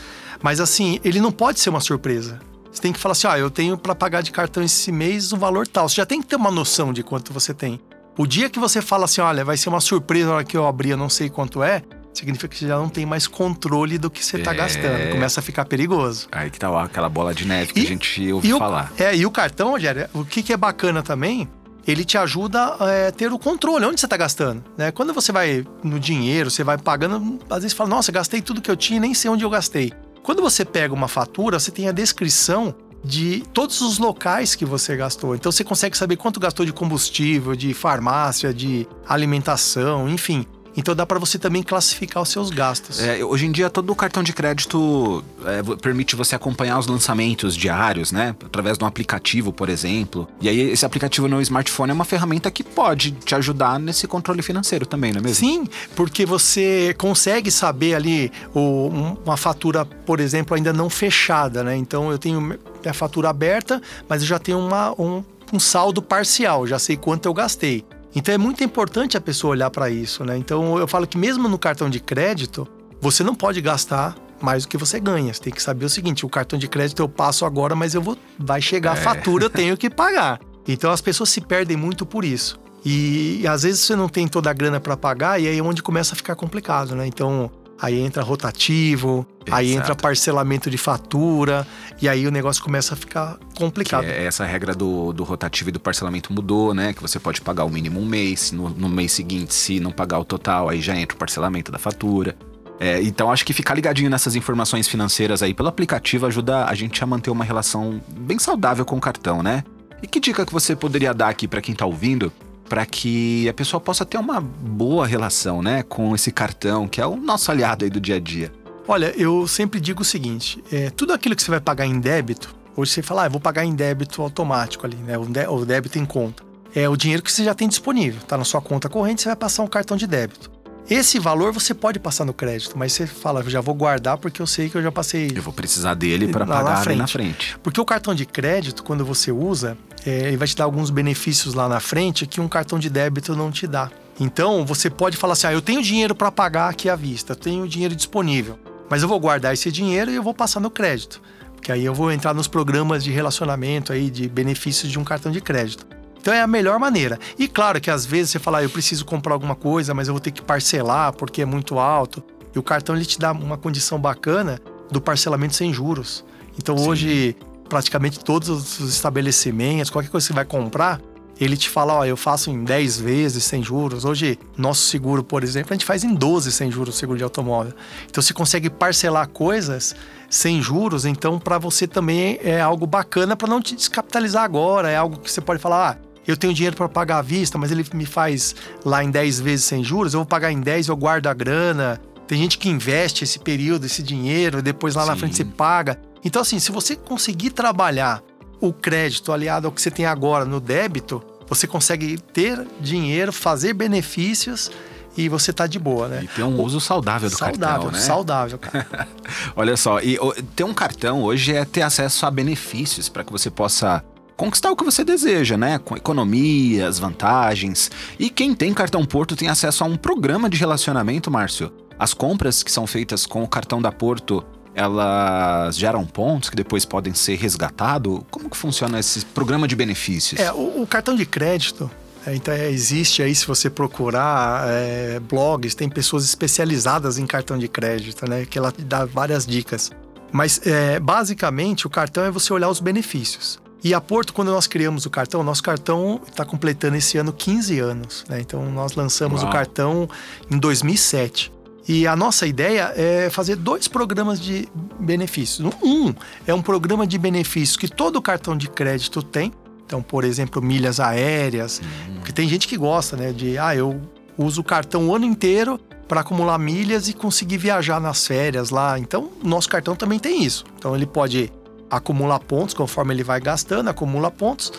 Mas 0.41 0.59
assim, 0.59 0.99
ele 1.03 1.21
não 1.21 1.31
pode 1.31 1.59
ser 1.59 1.69
uma 1.69 1.79
surpresa. 1.79 2.39
Você 2.71 2.81
tem 2.81 2.91
que 2.91 2.99
falar 2.99 3.11
assim: 3.11 3.27
ó, 3.27 3.31
ah, 3.31 3.39
eu 3.39 3.51
tenho 3.51 3.77
para 3.77 3.93
pagar 3.93 4.21
de 4.21 4.31
cartão 4.31 4.63
esse 4.63 4.91
mês 4.91 5.31
um 5.31 5.37
valor 5.37 5.67
tal. 5.67 5.87
Você 5.87 5.95
já 5.95 6.07
tem 6.07 6.21
que 6.21 6.27
ter 6.27 6.37
uma 6.37 6.49
noção 6.49 6.91
de 6.91 7.03
quanto 7.03 7.31
você 7.31 7.53
tem. 7.53 7.79
O 8.17 8.25
dia 8.25 8.49
que 8.49 8.59
você 8.59 8.81
fala 8.81 9.05
assim, 9.05 9.21
olha, 9.21 9.45
vai 9.45 9.55
ser 9.55 9.69
uma 9.69 9.79
surpresa 9.79 10.29
na 10.29 10.35
hora 10.37 10.43
que 10.43 10.57
eu 10.57 10.65
abrir, 10.65 10.89
eu 10.89 10.97
não 10.97 11.07
sei 11.09 11.29
quanto 11.29 11.61
é, 11.61 11.83
significa 12.11 12.47
que 12.47 12.57
você 12.57 12.67
já 12.67 12.75
não 12.75 12.89
tem 12.89 13.05
mais 13.05 13.27
controle 13.27 13.99
do 13.99 14.09
que 14.09 14.25
você 14.25 14.37
está 14.37 14.53
é... 14.53 14.55
gastando. 14.55 15.11
Começa 15.11 15.39
a 15.39 15.43
ficar 15.43 15.65
perigoso. 15.65 16.27
Aí 16.31 16.49
que 16.49 16.57
tá 16.57 16.71
ó, 16.71 16.79
aquela 16.79 17.09
bola 17.09 17.33
de 17.33 17.45
neve 17.45 17.73
que 17.73 17.79
e, 17.79 17.83
a 17.83 17.87
gente 17.87 18.33
ouve 18.33 18.49
falar. 18.57 18.91
É, 18.97 19.15
e 19.15 19.23
o 19.23 19.29
cartão, 19.29 19.69
Rogério, 19.69 20.09
o 20.13 20.25
que, 20.25 20.41
que 20.41 20.51
é 20.51 20.57
bacana 20.57 21.03
também, 21.03 21.47
ele 21.87 22.03
te 22.03 22.17
ajuda 22.17 22.75
a 22.79 22.89
é, 22.89 23.11
ter 23.11 23.31
o 23.31 23.37
controle, 23.37 23.85
onde 23.85 23.99
você 23.99 24.07
está 24.07 24.17
gastando. 24.17 24.63
Né? 24.75 24.91
Quando 24.91 25.13
você 25.13 25.31
vai 25.31 25.63
no 25.83 25.99
dinheiro, 25.99 26.49
você 26.49 26.63
vai 26.63 26.77
pagando, 26.77 27.39
às 27.49 27.61
vezes 27.61 27.77
fala, 27.77 27.91
nossa, 27.91 28.11
gastei 28.11 28.41
tudo 28.41 28.61
que 28.61 28.71
eu 28.71 28.75
tinha 28.75 28.97
e 28.97 28.99
nem 28.99 29.13
sei 29.13 29.29
onde 29.29 29.45
eu 29.45 29.49
gastei. 29.49 29.93
Quando 30.23 30.41
você 30.41 30.65
pega 30.65 30.93
uma 30.93 31.07
fatura, 31.07 31.59
você 31.59 31.71
tem 31.71 31.87
a 31.87 31.91
descrição 31.91 32.75
de 33.03 33.43
todos 33.53 33.81
os 33.81 33.97
locais 33.97 34.55
que 34.55 34.65
você 34.65 34.95
gastou. 34.95 35.35
Então 35.35 35.51
você 35.51 35.63
consegue 35.63 35.97
saber 35.97 36.17
quanto 36.17 36.39
gastou 36.39 36.65
de 36.65 36.73
combustível, 36.73 37.55
de 37.55 37.73
farmácia, 37.73 38.53
de 38.53 38.87
alimentação, 39.07 40.09
enfim. 40.09 40.45
Então 40.77 40.95
dá 40.95 41.05
para 41.07 41.17
você 41.17 41.39
também 41.39 41.63
classificar 41.63 42.21
os 42.21 42.29
seus 42.29 42.51
gastos. 42.51 43.01
É, 43.01 43.25
hoje 43.25 43.47
em 43.47 43.51
dia 43.51 43.67
todo 43.67 43.89
o 43.89 43.95
cartão 43.95 44.21
de 44.21 44.31
crédito 44.31 45.23
é, 45.43 45.75
permite 45.77 46.15
você 46.15 46.35
acompanhar 46.35 46.77
os 46.77 46.85
lançamentos 46.85 47.55
diários, 47.55 48.11
né? 48.11 48.35
Através 48.45 48.77
de 48.77 48.83
um 48.83 48.87
aplicativo, 48.87 49.51
por 49.51 49.69
exemplo. 49.69 50.27
E 50.39 50.47
aí 50.47 50.59
esse 50.59 50.85
aplicativo 50.85 51.27
no 51.27 51.41
smartphone 51.41 51.89
é 51.89 51.93
uma 51.93 52.05
ferramenta 52.05 52.51
que 52.51 52.63
pode 52.63 53.11
te 53.11 53.33
ajudar 53.33 53.79
nesse 53.79 54.07
controle 54.07 54.43
financeiro 54.43 54.85
também, 54.85 55.11
não 55.11 55.19
é 55.19 55.23
mesmo? 55.23 55.47
Sim, 55.47 55.67
porque 55.95 56.25
você 56.25 56.95
consegue 56.97 57.49
saber 57.49 57.95
ali 57.95 58.31
o, 58.53 59.17
uma 59.25 59.35
fatura, 59.35 59.83
por 59.83 60.19
exemplo, 60.19 60.55
ainda 60.55 60.71
não 60.71 60.89
fechada, 60.89 61.63
né? 61.63 61.75
Então 61.75 62.11
eu 62.11 62.19
tenho 62.19 62.57
a 62.85 62.93
fatura 62.93 63.29
aberta, 63.29 63.81
mas 64.07 64.21
eu 64.21 64.27
já 64.27 64.37
tenho 64.37 64.59
uma, 64.59 64.91
um, 65.01 65.23
um 65.51 65.59
saldo 65.59 66.01
parcial, 66.01 66.67
já 66.67 66.77
sei 66.77 66.95
quanto 66.95 67.25
eu 67.25 67.33
gastei. 67.33 67.83
Então 68.17 68.33
é 68.33 68.37
muito 68.37 68.63
importante 68.63 69.15
a 69.15 69.21
pessoa 69.21 69.51
olhar 69.51 69.69
para 69.69 69.91
isso, 69.91 70.25
né? 70.25 70.35
Então 70.35 70.79
eu 70.79 70.87
falo 70.87 71.05
que 71.05 71.19
mesmo 71.19 71.47
no 71.47 71.59
cartão 71.59 71.87
de 71.87 71.99
crédito, 71.99 72.67
você 72.99 73.23
não 73.23 73.35
pode 73.35 73.61
gastar 73.61 74.15
mais 74.41 74.63
do 74.63 74.69
que 74.69 74.75
você 74.75 74.99
ganha. 74.99 75.31
Você 75.31 75.39
tem 75.39 75.53
que 75.53 75.61
saber 75.61 75.85
o 75.85 75.89
seguinte: 75.89 76.25
o 76.25 76.29
cartão 76.29 76.57
de 76.57 76.67
crédito 76.67 76.99
eu 76.99 77.07
passo 77.07 77.45
agora, 77.45 77.75
mas 77.75 77.93
eu 77.93 78.01
vou. 78.01 78.17
Vai 78.39 78.59
chegar 78.59 78.97
é. 78.97 78.99
a 78.99 79.03
fatura, 79.03 79.45
eu 79.45 79.49
tenho 79.51 79.77
que 79.77 79.87
pagar. 79.89 80.39
Então 80.69 80.91
as 80.91 80.99
pessoas 80.99 81.29
se 81.29 81.39
perdem 81.39 81.77
muito 81.77 82.05
por 82.05 82.25
isso. 82.25 82.59
E, 82.83 83.39
e 83.41 83.47
às 83.47 83.63
vezes 83.63 83.79
você 83.79 83.95
não 83.95 84.09
tem 84.09 84.27
toda 84.27 84.49
a 84.49 84.53
grana 84.53 84.81
para 84.81 84.97
pagar, 84.97 85.39
e 85.39 85.47
aí 85.47 85.57
é 85.57 85.63
onde 85.63 85.81
começa 85.81 86.13
a 86.13 86.17
ficar 86.17 86.35
complicado, 86.35 86.93
né? 86.93 87.07
Então 87.07 87.49
aí 87.79 87.97
entra 87.97 88.21
rotativo, 88.21 89.25
Exato. 89.47 89.61
aí 89.61 89.73
entra 89.73 89.95
parcelamento 89.95 90.69
de 90.69 90.77
fatura, 90.77 91.65
e 92.01 92.07
aí 92.07 92.27
o 92.27 92.31
negócio 92.31 92.63
começa 92.63 92.93
a 92.93 92.97
ficar 92.97 93.37
complicado. 93.55 94.03
É 94.03 94.25
essa 94.25 94.45
regra 94.45 94.73
do, 94.73 95.13
do 95.13 95.23
rotativo 95.23 95.69
e 95.69 95.71
do 95.71 95.79
parcelamento 95.79 96.31
mudou, 96.33 96.73
né? 96.73 96.93
Que 96.93 97.01
você 97.01 97.19
pode 97.19 97.41
pagar 97.41 97.63
o 97.65 97.69
mínimo 97.69 97.99
um 97.99 98.05
mês, 98.05 98.51
no, 98.51 98.69
no 98.69 98.89
mês 98.89 99.11
seguinte, 99.11 99.53
se 99.53 99.79
não 99.79 99.91
pagar 99.91 100.19
o 100.19 100.25
total, 100.25 100.69
aí 100.69 100.81
já 100.81 100.95
entra 100.95 101.15
o 101.15 101.17
parcelamento 101.19 101.71
da 101.71 101.79
fatura. 101.79 102.35
É, 102.79 103.01
então 103.01 103.31
acho 103.31 103.43
que 103.43 103.53
ficar 103.53 103.73
ligadinho 103.73 104.09
nessas 104.09 104.35
informações 104.35 104.87
financeiras 104.87 105.41
aí 105.41 105.51
pelo 105.51 105.67
aplicativo 105.67 106.27
ajuda 106.27 106.65
a 106.65 106.75
gente 106.75 107.03
a 107.03 107.07
manter 107.07 107.31
uma 107.31 107.43
relação 107.43 107.99
bem 108.11 108.37
saudável 108.37 108.85
com 108.85 108.97
o 108.97 109.01
cartão, 109.01 109.41
né? 109.41 109.63
E 110.01 110.07
que 110.07 110.19
dica 110.19 110.45
que 110.45 110.53
você 110.53 110.75
poderia 110.75 111.13
dar 111.13 111.29
aqui 111.29 111.47
para 111.47 111.59
quem 111.59 111.73
tá 111.73 111.85
ouvindo 111.85 112.31
para 112.69 112.85
que 112.85 113.47
a 113.47 113.53
pessoa 113.53 113.79
possa 113.79 114.05
ter 114.05 114.17
uma 114.17 114.41
boa 114.41 115.07
relação, 115.07 115.61
né, 115.61 115.83
com 115.83 116.13
esse 116.13 116.31
cartão 116.31 116.87
que 116.87 116.99
é 116.99 117.05
o 117.05 117.15
nosso 117.15 117.49
aliado 117.49 117.85
aí 117.85 117.89
do 117.89 117.99
dia 117.99 118.17
a 118.17 118.19
dia? 118.19 118.51
Olha, 118.87 119.13
eu 119.17 119.47
sempre 119.47 119.79
digo 119.79 120.01
o 120.01 120.05
seguinte: 120.05 120.63
é, 120.71 120.89
tudo 120.89 121.13
aquilo 121.13 121.35
que 121.35 121.43
você 121.43 121.51
vai 121.51 121.59
pagar 121.59 121.85
em 121.85 121.99
débito, 121.99 122.55
hoje 122.75 122.91
você 122.91 123.01
fala, 123.01 123.23
ah, 123.23 123.25
eu 123.27 123.31
vou 123.31 123.41
pagar 123.41 123.65
em 123.65 123.75
débito 123.75 124.21
automático 124.21 124.85
ali, 124.85 124.95
né, 124.95 125.17
o 125.17 125.65
débito 125.65 125.99
em 125.99 126.05
conta. 126.05 126.43
É 126.73 126.87
o 126.87 126.95
dinheiro 126.95 127.23
que 127.23 127.31
você 127.31 127.43
já 127.43 127.53
tem 127.53 127.67
disponível, 127.67 128.21
tá 128.21 128.37
na 128.37 128.43
sua 128.43 128.61
conta 128.61 128.87
corrente, 128.87 129.21
você 129.21 129.29
vai 129.29 129.35
passar 129.35 129.63
um 129.63 129.67
cartão 129.67 129.97
de 129.97 130.05
débito. 130.05 130.51
Esse 130.89 131.19
valor 131.19 131.51
você 131.51 131.73
pode 131.73 131.99
passar 131.99 132.23
no 132.23 132.33
crédito, 132.33 132.77
mas 132.77 132.93
você 132.93 133.05
fala, 133.05 133.41
eu 133.41 133.49
já 133.49 133.59
vou 133.59 133.75
guardar 133.75 134.17
porque 134.17 134.41
eu 134.41 134.47
sei 134.47 134.69
que 134.69 134.77
eu 134.77 134.81
já 134.81 134.91
passei. 134.91 135.29
Eu 135.35 135.41
vou 135.41 135.51
precisar 135.51 135.93
dele 135.95 136.29
para 136.29 136.45
pagar 136.45 136.63
na 136.63 136.77
frente. 136.77 136.97
na 136.97 137.07
frente. 137.07 137.57
Porque 137.61 137.81
o 137.81 137.83
cartão 137.83 138.15
de 138.15 138.25
crédito, 138.25 138.83
quando 138.83 139.03
você 139.03 139.29
usa, 139.29 139.77
é, 140.05 140.27
ele 140.27 140.37
vai 140.37 140.47
te 140.47 140.55
dar 140.55 140.63
alguns 140.63 140.89
benefícios 140.89 141.53
lá 141.53 141.67
na 141.67 141.81
frente 141.81 142.25
que 142.25 142.39
um 142.39 142.47
cartão 142.47 142.79
de 142.79 142.89
débito 142.89 143.35
não 143.35 143.51
te 143.51 143.67
dá. 143.67 143.91
Então, 144.17 144.65
você 144.65 144.89
pode 144.89 145.17
falar 145.17 145.33
assim: 145.33 145.47
ah, 145.47 145.53
eu 145.53 145.61
tenho 145.61 145.83
dinheiro 145.83 146.15
para 146.15 146.31
pagar 146.31 146.69
aqui 146.69 146.89
à 146.89 146.95
vista, 146.95 147.33
eu 147.33 147.35
tenho 147.35 147.67
dinheiro 147.67 147.93
disponível, 147.93 148.57
mas 148.89 149.01
eu 149.01 149.07
vou 149.07 149.19
guardar 149.19 149.53
esse 149.53 149.71
dinheiro 149.71 150.11
e 150.11 150.15
eu 150.15 150.23
vou 150.23 150.33
passar 150.33 150.59
no 150.59 150.69
crédito. 150.69 151.21
Porque 151.55 151.71
aí 151.71 151.83
eu 151.83 151.93
vou 151.93 152.11
entrar 152.11 152.33
nos 152.33 152.47
programas 152.47 153.03
de 153.03 153.11
relacionamento 153.11 153.91
aí, 153.91 154.09
de 154.09 154.29
benefícios 154.29 154.91
de 154.91 154.99
um 154.99 155.03
cartão 155.03 155.31
de 155.31 155.41
crédito. 155.41 155.85
Então 156.19 156.33
é 156.33 156.41
a 156.41 156.47
melhor 156.47 156.79
maneira. 156.79 157.17
E 157.37 157.47
claro 157.47 157.79
que 157.79 157.89
às 157.89 158.05
vezes 158.05 158.31
você 158.31 158.39
fala, 158.39 158.59
ah, 158.59 158.63
eu 158.63 158.69
preciso 158.69 159.05
comprar 159.05 159.33
alguma 159.33 159.55
coisa, 159.55 159.93
mas 159.93 160.07
eu 160.07 160.13
vou 160.13 160.21
ter 160.21 160.31
que 160.31 160.41
parcelar 160.41 161.13
porque 161.13 161.41
é 161.41 161.45
muito 161.45 161.79
alto. 161.79 162.23
E 162.53 162.59
o 162.59 162.63
cartão 162.63 162.95
ele 162.95 163.05
te 163.05 163.19
dá 163.19 163.31
uma 163.31 163.57
condição 163.57 163.99
bacana 163.99 164.59
do 164.91 164.99
parcelamento 165.01 165.55
sem 165.55 165.73
juros. 165.73 166.23
Então 166.57 166.77
Sim. 166.77 166.89
hoje, 166.89 167.35
praticamente 167.69 168.19
todos 168.19 168.49
os 168.49 168.89
estabelecimentos, 168.89 169.89
qualquer 169.89 170.09
coisa 170.09 170.25
que 170.25 170.33
você 170.33 170.35
vai 170.35 170.45
comprar, 170.45 170.99
ele 171.39 171.55
te 171.55 171.69
fala, 171.69 171.93
ó, 171.93 172.05
eu 172.05 172.17
faço 172.17 172.49
em 172.49 172.63
10 172.63 172.99
vezes 172.99 173.43
sem 173.43 173.63
juros. 173.63 174.05
Hoje, 174.05 174.39
nosso 174.57 174.81
seguro, 174.81 175.23
por 175.23 175.43
exemplo, 175.43 175.71
a 175.71 175.75
gente 175.75 175.85
faz 175.85 176.03
em 176.03 176.13
12 176.13 176.51
sem 176.51 176.71
juros 176.71 176.95
o 176.95 176.97
seguro 176.97 177.17
de 177.17 177.23
automóvel. 177.23 177.73
Então 178.09 178.21
você 178.21 178.33
consegue 178.33 178.69
parcelar 178.69 179.27
coisas 179.29 179.95
sem 180.29 180.61
juros, 180.61 181.05
então 181.05 181.39
para 181.39 181.57
você 181.57 181.87
também 181.87 182.37
é 182.43 182.59
algo 182.59 182.85
bacana 182.85 183.35
para 183.35 183.47
não 183.47 183.61
te 183.61 183.75
descapitalizar 183.75 184.43
agora, 184.43 184.89
é 184.89 184.97
algo 184.97 185.17
que 185.19 185.31
você 185.31 185.39
pode 185.39 185.61
falar, 185.61 185.91
ah, 185.91 186.07
eu 186.27 186.35
tenho 186.35 186.53
dinheiro 186.53 186.75
para 186.75 186.89
pagar 186.89 187.19
à 187.19 187.21
vista, 187.21 187.57
mas 187.57 187.71
ele 187.71 187.85
me 187.93 188.05
faz 188.05 188.53
lá 188.83 189.01
em 189.01 189.09
10 189.09 189.39
vezes 189.39 189.65
sem 189.65 189.83
juros, 189.83 190.13
eu 190.13 190.19
vou 190.19 190.27
pagar 190.27 190.51
em 190.51 190.59
10, 190.59 190.89
eu 190.89 190.97
guardo 190.97 191.27
a 191.27 191.33
grana. 191.33 192.01
Tem 192.27 192.37
gente 192.37 192.57
que 192.57 192.67
investe 192.67 193.23
esse 193.23 193.39
período, 193.39 193.85
esse 193.85 194.03
dinheiro, 194.03 194.59
e 194.59 194.61
depois 194.61 194.95
lá 194.95 195.03
Sim. 195.03 195.09
na 195.09 195.15
frente 195.15 195.37
você 195.37 195.45
paga. 195.45 195.97
Então, 196.25 196.41
assim, 196.41 196.59
se 196.59 196.73
você 196.73 196.97
conseguir 196.97 197.51
trabalhar 197.51 198.21
o 198.59 198.73
crédito 198.73 199.31
aliado 199.31 199.67
ao 199.67 199.71
que 199.71 199.81
você 199.81 199.91
tem 199.91 200.05
agora 200.05 200.45
no 200.45 200.59
débito, 200.59 201.23
você 201.47 201.65
consegue 201.67 202.17
ter 202.17 202.65
dinheiro, 202.79 203.31
fazer 203.31 203.73
benefícios 203.73 204.69
e 205.17 205.27
você 205.27 205.51
tá 205.51 205.65
de 205.65 205.79
boa, 205.79 206.07
né? 206.07 206.21
E 206.23 206.27
ter 206.27 206.43
um 206.43 206.61
uso 206.61 206.79
saudável 206.79 207.29
do 207.29 207.35
saudável, 207.35 207.59
cartão, 207.59 207.91
né? 207.91 207.99
Saudável, 207.99 208.59
cara. 208.59 209.07
Olha 209.55 209.75
só, 209.75 209.99
e 209.99 210.17
ter 210.55 210.63
um 210.63 210.73
cartão 210.73 211.23
hoje 211.23 211.53
é 211.53 211.65
ter 211.65 211.81
acesso 211.81 212.25
a 212.25 212.31
benefícios 212.31 213.09
para 213.09 213.23
que 213.23 213.31
você 213.31 213.49
possa 213.49 214.03
conquistar 214.35 214.69
o 214.69 214.75
que 214.75 214.83
você 214.83 215.03
deseja, 215.03 215.57
né? 215.57 215.79
Com 215.79 215.97
economias, 215.97 216.99
vantagens. 216.99 217.89
E 218.19 218.29
quem 218.29 218.53
tem 218.53 218.73
cartão 218.73 219.03
Porto 219.03 219.35
tem 219.35 219.49
acesso 219.49 219.83
a 219.83 219.87
um 219.87 219.97
programa 219.97 220.47
de 220.47 220.57
relacionamento, 220.57 221.31
Márcio. 221.31 221.73
As 221.97 222.13
compras 222.13 222.61
que 222.61 222.71
são 222.71 222.85
feitas 222.85 223.25
com 223.25 223.41
o 223.41 223.47
cartão 223.47 223.81
da 223.81 223.91
Porto, 223.91 224.45
elas 224.77 225.75
geram 225.75 226.05
pontos 226.05 226.51
que 226.51 226.55
depois 226.55 226.85
podem 226.85 227.13
ser 227.15 227.35
resgatados? 227.35 228.21
Como 228.29 228.47
que 228.47 228.55
funciona 228.55 228.99
esse 228.99 229.25
programa 229.25 229.67
de 229.67 229.75
benefícios? 229.75 230.39
É, 230.39 230.53
o, 230.53 230.83
o 230.83 230.87
cartão 230.87 231.15
de 231.15 231.25
crédito, 231.25 231.89
é, 232.27 232.35
então 232.35 232.53
é, 232.53 232.69
existe 232.69 233.23
aí, 233.23 233.33
se 233.33 233.47
você 233.47 233.71
procurar 233.71 234.67
é, 234.67 235.19
blogs, 235.19 235.73
tem 235.73 235.89
pessoas 235.89 236.23
especializadas 236.23 237.17
em 237.17 237.25
cartão 237.25 237.57
de 237.57 237.67
crédito, 237.67 238.29
né? 238.29 238.45
Que 238.45 238.59
ela 238.59 238.71
dá 238.77 239.03
várias 239.03 239.47
dicas. 239.47 239.89
Mas 240.31 240.61
é, 240.67 240.99
basicamente 240.99 241.87
o 241.87 241.89
cartão 241.89 242.23
é 242.23 242.29
você 242.29 242.53
olhar 242.53 242.69
os 242.69 242.79
benefícios. 242.79 243.59
E 243.83 243.93
a 243.93 244.01
Porto, 244.01 244.33
quando 244.33 244.51
nós 244.51 244.67
criamos 244.67 245.05
o 245.05 245.09
cartão, 245.09 245.43
nosso 245.43 245.63
cartão 245.63 246.19
está 246.27 246.45
completando 246.45 246.97
esse 246.97 247.17
ano 247.17 247.33
15 247.33 247.79
anos. 247.79 248.25
Né? 248.27 248.41
Então, 248.41 248.69
nós 248.71 248.95
lançamos 248.95 249.41
Uau. 249.41 249.49
o 249.49 249.53
cartão 249.53 250.09
em 250.51 250.57
2007. 250.57 251.51
E 251.87 252.05
a 252.05 252.15
nossa 252.15 252.45
ideia 252.45 252.91
é 252.95 253.29
fazer 253.29 253.55
dois 253.55 253.87
programas 253.87 254.39
de 254.39 254.67
benefícios. 254.99 255.73
Um 255.81 256.13
é 256.45 256.53
um 256.53 256.61
programa 256.61 257.07
de 257.07 257.17
benefícios 257.17 257.77
que 257.77 257.87
todo 257.87 258.21
cartão 258.21 258.57
de 258.57 258.69
crédito 258.69 259.23
tem. 259.23 259.53
Então, 259.85 260.01
por 260.01 260.25
exemplo, 260.25 260.61
milhas 260.61 260.99
aéreas. 260.99 261.81
Hum. 261.81 262.15
Porque 262.15 262.33
tem 262.33 262.49
gente 262.49 262.67
que 262.67 262.75
gosta, 262.75 263.15
né? 263.15 263.31
De, 263.31 263.57
ah, 263.57 263.73
eu 263.73 264.01
uso 264.37 264.59
o 264.61 264.63
cartão 264.63 265.07
o 265.07 265.15
ano 265.15 265.25
inteiro 265.25 265.79
para 266.09 266.21
acumular 266.21 266.57
milhas 266.57 267.07
e 267.07 267.13
conseguir 267.13 267.57
viajar 267.57 268.01
nas 268.01 268.27
férias 268.27 268.69
lá. 268.69 268.99
Então, 268.99 269.31
nosso 269.41 269.69
cartão 269.69 269.95
também 269.95 270.19
tem 270.19 270.43
isso. 270.43 270.65
Então, 270.77 270.93
ele 270.93 271.05
pode 271.05 271.51
acumula 271.89 272.37
pontos 272.37 272.73
conforme 272.73 273.13
ele 273.13 273.23
vai 273.23 273.39
gastando, 273.39 273.89
acumula 273.89 274.29
pontos 274.29 274.71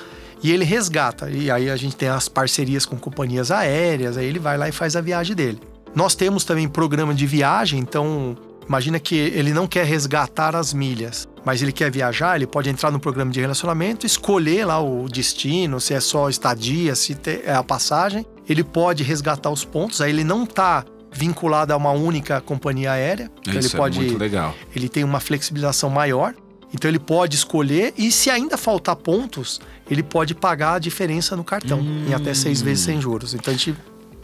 e 0.43 0.50
ele 0.53 0.65
resgata. 0.65 1.31
E 1.31 1.50
aí 1.50 1.71
a 1.71 1.77
gente 1.77 1.97
tem 1.97 2.09
as 2.09 2.29
parcerias 2.29 2.85
com 2.87 2.97
companhias 2.97 3.50
aéreas, 3.50 4.17
aí 4.17 4.27
ele 4.27 4.38
vai 4.38 4.57
lá 4.59 4.69
e 4.69 4.73
faz 4.73 4.95
a 4.95 5.00
viagem 5.00 5.35
dele. 5.35 5.61
Nós 5.95 6.14
temos 6.14 6.45
também 6.45 6.68
programa 6.68 7.14
de 7.14 7.26
viagem, 7.26 7.80
então 7.80 8.37
imagina 8.66 9.00
que 9.00 9.16
ele 9.16 9.52
não 9.52 9.66
quer 9.66 9.85
resgatar 9.85 10.54
as 10.54 10.73
milhas, 10.73 11.28
mas 11.45 11.62
ele 11.62 11.73
quer 11.73 11.90
viajar, 11.90 12.37
ele 12.37 12.47
pode 12.47 12.68
entrar 12.68 12.90
no 12.90 13.00
programa 13.00 13.30
de 13.30 13.40
relacionamento, 13.40 14.04
escolher 14.04 14.66
lá 14.66 14.80
o 14.80 15.09
destino, 15.09 15.80
se 15.80 15.95
é 15.95 16.00
só 16.00 16.28
estadia, 16.28 16.95
se 16.95 17.16
é 17.45 17.52
a 17.52 17.62
passagem, 17.62 18.26
ele 18.49 18.62
pode 18.62 19.02
resgatar 19.02 19.50
os 19.50 19.64
pontos, 19.64 20.00
aí 20.00 20.11
ele 20.11 20.25
não 20.25 20.45
está 20.45 20.85
vinculado 21.11 21.73
a 21.73 21.76
uma 21.76 21.90
única 21.90 22.40
companhia 22.40 22.92
aérea, 22.92 23.30
então 23.40 23.59
Isso 23.59 23.71
ele 23.71 23.76
pode, 23.76 23.99
é 23.99 24.02
muito 24.02 24.18
legal. 24.18 24.54
ele 24.76 24.88
tem 24.88 25.04
uma 25.04 25.21
flexibilização 25.21 25.90
maior. 25.90 26.35
Então 26.71 26.87
ele 26.87 26.99
pode 26.99 27.35
escolher 27.35 27.95
e 27.97 28.12
se 28.12 28.28
ainda 28.28 28.59
faltar 28.59 28.95
pontos, 28.95 29.59
ele 29.90 30.02
pode 30.02 30.35
pagar 30.35 30.75
a 30.75 30.78
diferença 30.78 31.35
no 31.35 31.42
cartão 31.42 31.80
hum. 31.80 32.04
em 32.07 32.12
até 32.12 32.35
seis 32.35 32.61
vezes 32.61 32.85
sem 32.85 33.00
juros. 33.00 33.33
Então 33.33 33.54
a 33.54 33.57
gente 33.57 33.75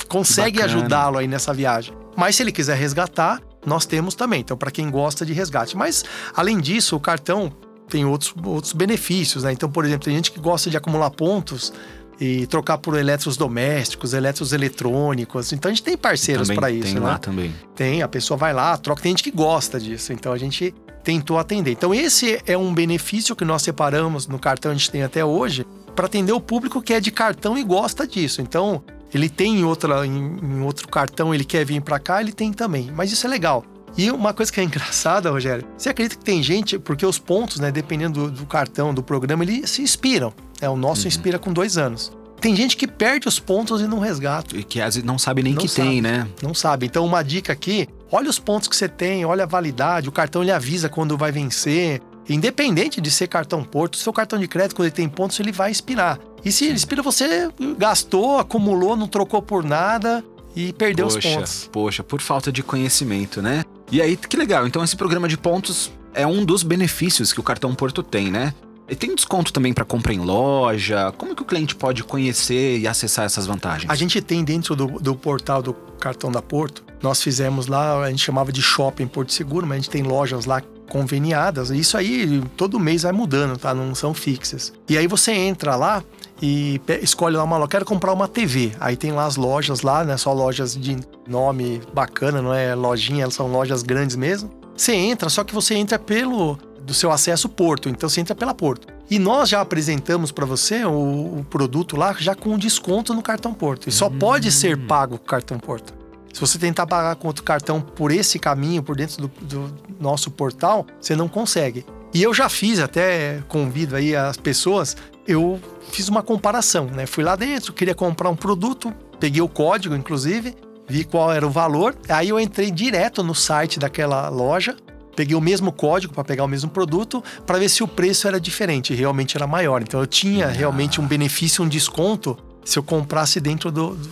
consegue 0.08 0.62
ajudá-lo 0.62 1.18
aí 1.18 1.28
nessa 1.28 1.52
viagem. 1.52 1.94
Mas 2.16 2.36
se 2.36 2.42
ele 2.42 2.52
quiser 2.52 2.76
resgatar, 2.76 3.40
nós 3.66 3.86
temos 3.86 4.14
também. 4.14 4.40
Então 4.40 4.56
para 4.56 4.70
quem 4.70 4.90
gosta 4.90 5.24
de 5.24 5.32
resgate. 5.32 5.76
Mas 5.76 6.04
além 6.34 6.58
disso, 6.58 6.96
o 6.96 7.00
cartão 7.00 7.52
tem 7.88 8.04
outros, 8.04 8.34
outros 8.44 8.72
benefícios, 8.72 9.44
né? 9.44 9.52
Então, 9.52 9.70
por 9.70 9.84
exemplo, 9.84 10.04
tem 10.06 10.14
gente 10.14 10.32
que 10.32 10.40
gosta 10.40 10.70
de 10.70 10.76
acumular 10.76 11.10
pontos 11.10 11.72
e 12.20 12.46
trocar 12.46 12.78
por 12.78 12.96
eletrodomésticos, 12.96 14.14
eletros 14.14 14.52
eletrônicos. 14.52 15.52
Então 15.52 15.70
a 15.70 15.74
gente 15.74 15.82
tem 15.82 15.96
parceiros 15.96 16.50
para 16.50 16.70
isso, 16.70 16.92
tem 16.92 16.94
né? 16.94 17.00
lá 17.00 17.18
também. 17.18 17.54
Tem, 17.74 18.02
a 18.02 18.08
pessoa 18.08 18.38
vai 18.38 18.52
lá, 18.52 18.76
troca. 18.76 19.02
Tem 19.02 19.12
gente 19.12 19.22
que 19.22 19.30
gosta 19.30 19.80
disso. 19.80 20.12
Então 20.12 20.32
a 20.32 20.38
gente 20.38 20.74
tentou 21.02 21.38
atender. 21.38 21.72
Então, 21.72 21.94
esse 21.94 22.40
é 22.46 22.56
um 22.56 22.72
benefício 22.72 23.36
que 23.36 23.44
nós 23.44 23.62
separamos 23.62 24.26
no 24.26 24.38
cartão, 24.38 24.72
a 24.72 24.74
gente 24.74 24.90
tem 24.90 25.02
até 25.02 25.22
hoje, 25.22 25.66
para 25.94 26.06
atender 26.06 26.32
o 26.32 26.40
público 26.40 26.80
que 26.80 26.94
é 26.94 27.00
de 27.00 27.10
cartão 27.10 27.58
e 27.58 27.62
gosta 27.62 28.06
disso. 28.06 28.40
Então, 28.40 28.82
ele 29.14 29.28
tem 29.28 29.60
em, 29.60 29.64
outra, 29.64 30.06
em, 30.06 30.38
em 30.42 30.60
outro 30.62 30.88
cartão, 30.88 31.34
ele 31.34 31.44
quer 31.44 31.64
vir 31.64 31.80
para 31.80 31.98
cá, 31.98 32.20
ele 32.20 32.32
tem 32.32 32.52
também. 32.52 32.90
Mas 32.94 33.12
isso 33.12 33.26
é 33.26 33.30
legal. 33.30 33.64
E 33.96 34.10
uma 34.10 34.34
coisa 34.34 34.52
que 34.52 34.60
é 34.60 34.62
engraçada, 34.64 35.30
Rogério, 35.30 35.66
você 35.76 35.88
acredita 35.88 36.16
que 36.18 36.24
tem 36.24 36.42
gente, 36.42 36.78
porque 36.78 37.06
os 37.06 37.18
pontos, 37.18 37.60
né, 37.60 37.70
dependendo 37.70 38.28
do, 38.28 38.30
do 38.30 38.46
cartão, 38.46 38.92
do 38.92 39.02
programa, 39.02 39.44
eles 39.44 39.70
se 39.70 39.82
inspiram. 39.82 40.32
É, 40.60 40.68
o 40.68 40.76
nosso 40.76 41.02
uhum. 41.02 41.08
inspira 41.08 41.38
com 41.38 41.52
dois 41.52 41.78
anos. 41.78 42.12
Tem 42.40 42.54
gente 42.54 42.76
que 42.76 42.86
perde 42.86 43.26
os 43.26 43.38
pontos 43.38 43.80
e 43.80 43.86
não 43.86 43.98
resgata. 43.98 44.56
E 44.56 44.62
que 44.62 44.80
às 44.80 44.96
vezes 44.96 45.06
não 45.06 45.18
sabe 45.18 45.42
nem 45.42 45.54
não 45.54 45.62
que 45.62 45.68
sabe, 45.68 45.88
tem, 45.88 46.02
né? 46.02 46.28
Não 46.42 46.52
sabe. 46.52 46.84
Então, 46.84 47.04
uma 47.06 47.22
dica 47.22 47.52
aqui: 47.54 47.88
olha 48.12 48.28
os 48.28 48.38
pontos 48.38 48.68
que 48.68 48.76
você 48.76 48.86
tem, 48.86 49.24
olha 49.24 49.44
a 49.44 49.46
validade. 49.46 50.10
O 50.10 50.12
cartão 50.12 50.42
ele 50.42 50.52
avisa 50.52 50.88
quando 50.88 51.16
vai 51.16 51.32
vencer. 51.32 52.02
Independente 52.28 53.00
de 53.00 53.10
ser 53.10 53.26
cartão 53.28 53.62
Porto, 53.62 53.96
seu 53.96 54.12
cartão 54.12 54.38
de 54.38 54.48
crédito, 54.48 54.76
quando 54.76 54.86
ele 54.86 54.94
tem 54.94 55.08
pontos, 55.08 55.38
ele 55.40 55.52
vai 55.52 55.70
expirar. 55.70 56.18
E 56.44 56.52
se 56.52 56.66
ele 56.66 56.74
expira, 56.74 57.02
você 57.02 57.50
gastou, 57.78 58.38
acumulou, 58.38 58.96
não 58.96 59.08
trocou 59.08 59.40
por 59.42 59.64
nada 59.64 60.24
e 60.54 60.72
perdeu 60.72 61.06
poxa, 61.06 61.18
os 61.18 61.34
pontos. 61.34 61.70
Poxa, 61.72 62.02
por 62.02 62.20
falta 62.20 62.52
de 62.52 62.62
conhecimento, 62.62 63.42
né? 63.42 63.64
E 63.90 64.00
aí, 64.00 64.16
que 64.16 64.36
legal. 64.36 64.66
Então, 64.66 64.82
esse 64.82 64.96
programa 64.96 65.28
de 65.28 65.36
pontos 65.36 65.90
é 66.14 66.26
um 66.26 66.44
dos 66.44 66.62
benefícios 66.62 67.32
que 67.32 67.40
o 67.40 67.42
cartão 67.42 67.74
Porto 67.74 68.02
tem, 68.02 68.30
né? 68.30 68.54
E 68.88 68.94
tem 68.94 69.14
desconto 69.14 69.52
também 69.52 69.72
para 69.72 69.84
compra 69.84 70.12
em 70.12 70.18
loja? 70.18 71.10
Como 71.16 71.34
que 71.34 71.42
o 71.42 71.44
cliente 71.44 71.74
pode 71.74 72.04
conhecer 72.04 72.78
e 72.78 72.86
acessar 72.86 73.24
essas 73.24 73.46
vantagens? 73.46 73.90
A 73.90 73.94
gente 73.94 74.20
tem 74.20 74.44
dentro 74.44 74.76
do, 74.76 74.86
do 75.00 75.14
portal 75.14 75.62
do 75.62 75.72
cartão 75.72 76.30
da 76.30 76.42
Porto, 76.42 76.84
nós 77.02 77.22
fizemos 77.22 77.66
lá, 77.66 78.02
a 78.02 78.10
gente 78.10 78.22
chamava 78.22 78.52
de 78.52 78.60
shopping 78.60 79.06
Porto 79.06 79.32
Seguro, 79.32 79.66
mas 79.66 79.76
a 79.76 79.80
gente 79.80 79.90
tem 79.90 80.02
lojas 80.02 80.44
lá 80.44 80.62
conveniadas. 80.94 81.70
Isso 81.70 81.98
aí 81.98 82.40
todo 82.56 82.78
mês 82.78 83.02
vai 83.02 83.10
mudando, 83.10 83.58
tá? 83.58 83.74
Não 83.74 83.96
são 83.96 84.14
fixas. 84.14 84.72
E 84.88 84.96
aí 84.96 85.08
você 85.08 85.32
entra 85.32 85.74
lá 85.74 86.04
e 86.40 86.80
escolhe 87.02 87.36
lá 87.36 87.42
uma 87.42 87.56
loja, 87.56 87.68
quero 87.68 87.84
comprar 87.84 88.12
uma 88.12 88.28
TV. 88.28 88.70
Aí 88.78 88.96
tem 88.96 89.10
lá 89.10 89.26
as 89.26 89.34
lojas 89.34 89.82
lá, 89.82 90.04
né? 90.04 90.16
Só 90.16 90.32
lojas 90.32 90.76
de 90.76 90.96
nome 91.26 91.82
bacana, 91.92 92.40
não 92.40 92.54
é 92.54 92.76
lojinha, 92.76 93.28
são 93.28 93.50
lojas 93.50 93.82
grandes 93.82 94.14
mesmo. 94.14 94.48
Você 94.76 94.94
entra, 94.94 95.28
só 95.28 95.42
que 95.42 95.52
você 95.52 95.74
entra 95.74 95.98
pelo 95.98 96.56
do 96.80 96.94
seu 96.94 97.10
acesso 97.10 97.48
Porto, 97.48 97.88
então 97.88 98.08
você 98.08 98.20
entra 98.20 98.34
pela 98.34 98.54
Porto. 98.54 98.86
E 99.10 99.18
nós 99.18 99.48
já 99.48 99.60
apresentamos 99.60 100.30
para 100.30 100.46
você 100.46 100.84
o, 100.84 100.90
o, 100.90 101.46
produto 101.50 101.96
lá 101.96 102.12
já 102.12 102.34
com 102.34 102.56
desconto 102.56 103.12
no 103.14 103.22
cartão 103.22 103.52
Porto. 103.52 103.88
E 103.88 103.92
só 103.92 104.06
hum. 104.06 104.18
pode 104.18 104.52
ser 104.52 104.86
pago 104.86 105.18
com 105.18 105.24
cartão 105.24 105.58
Porto. 105.58 105.92
Se 106.34 106.40
você 106.40 106.58
tentar 106.58 106.84
pagar 106.84 107.14
com 107.14 107.28
outro 107.28 107.44
cartão 107.44 107.80
por 107.80 108.10
esse 108.10 108.40
caminho, 108.40 108.82
por 108.82 108.96
dentro 108.96 109.22
do, 109.22 109.28
do 109.42 109.74
nosso 110.00 110.32
portal, 110.32 110.84
você 111.00 111.14
não 111.14 111.28
consegue. 111.28 111.86
E 112.12 112.20
eu 112.20 112.34
já 112.34 112.48
fiz, 112.48 112.80
até 112.80 113.40
convido 113.46 113.94
aí 113.94 114.16
as 114.16 114.36
pessoas, 114.36 114.96
eu 115.28 115.60
fiz 115.92 116.08
uma 116.08 116.24
comparação, 116.24 116.86
né? 116.86 117.06
Fui 117.06 117.22
lá 117.22 117.36
dentro, 117.36 117.72
queria 117.72 117.94
comprar 117.94 118.30
um 118.30 118.34
produto, 118.34 118.92
peguei 119.20 119.40
o 119.40 119.48
código, 119.48 119.94
inclusive, 119.94 120.56
vi 120.88 121.04
qual 121.04 121.32
era 121.32 121.46
o 121.46 121.50
valor, 121.50 121.94
aí 122.08 122.30
eu 122.30 122.40
entrei 122.40 122.72
direto 122.72 123.22
no 123.22 123.34
site 123.34 123.78
daquela 123.78 124.28
loja, 124.28 124.76
peguei 125.14 125.36
o 125.36 125.40
mesmo 125.40 125.70
código 125.70 126.12
para 126.12 126.24
pegar 126.24 126.42
o 126.42 126.48
mesmo 126.48 126.68
produto, 126.68 127.22
para 127.46 127.60
ver 127.60 127.68
se 127.68 127.84
o 127.84 127.88
preço 127.88 128.26
era 128.26 128.40
diferente, 128.40 128.92
realmente 128.92 129.36
era 129.36 129.46
maior. 129.46 129.82
Então 129.82 130.00
eu 130.00 130.06
tinha 130.06 130.46
ah. 130.46 130.50
realmente 130.50 131.00
um 131.00 131.06
benefício, 131.06 131.62
um 131.62 131.68
desconto 131.68 132.36
se 132.64 132.76
eu 132.76 132.82
comprasse 132.82 133.40
dentro 133.40 133.70
do, 133.70 133.94
do 133.94 134.10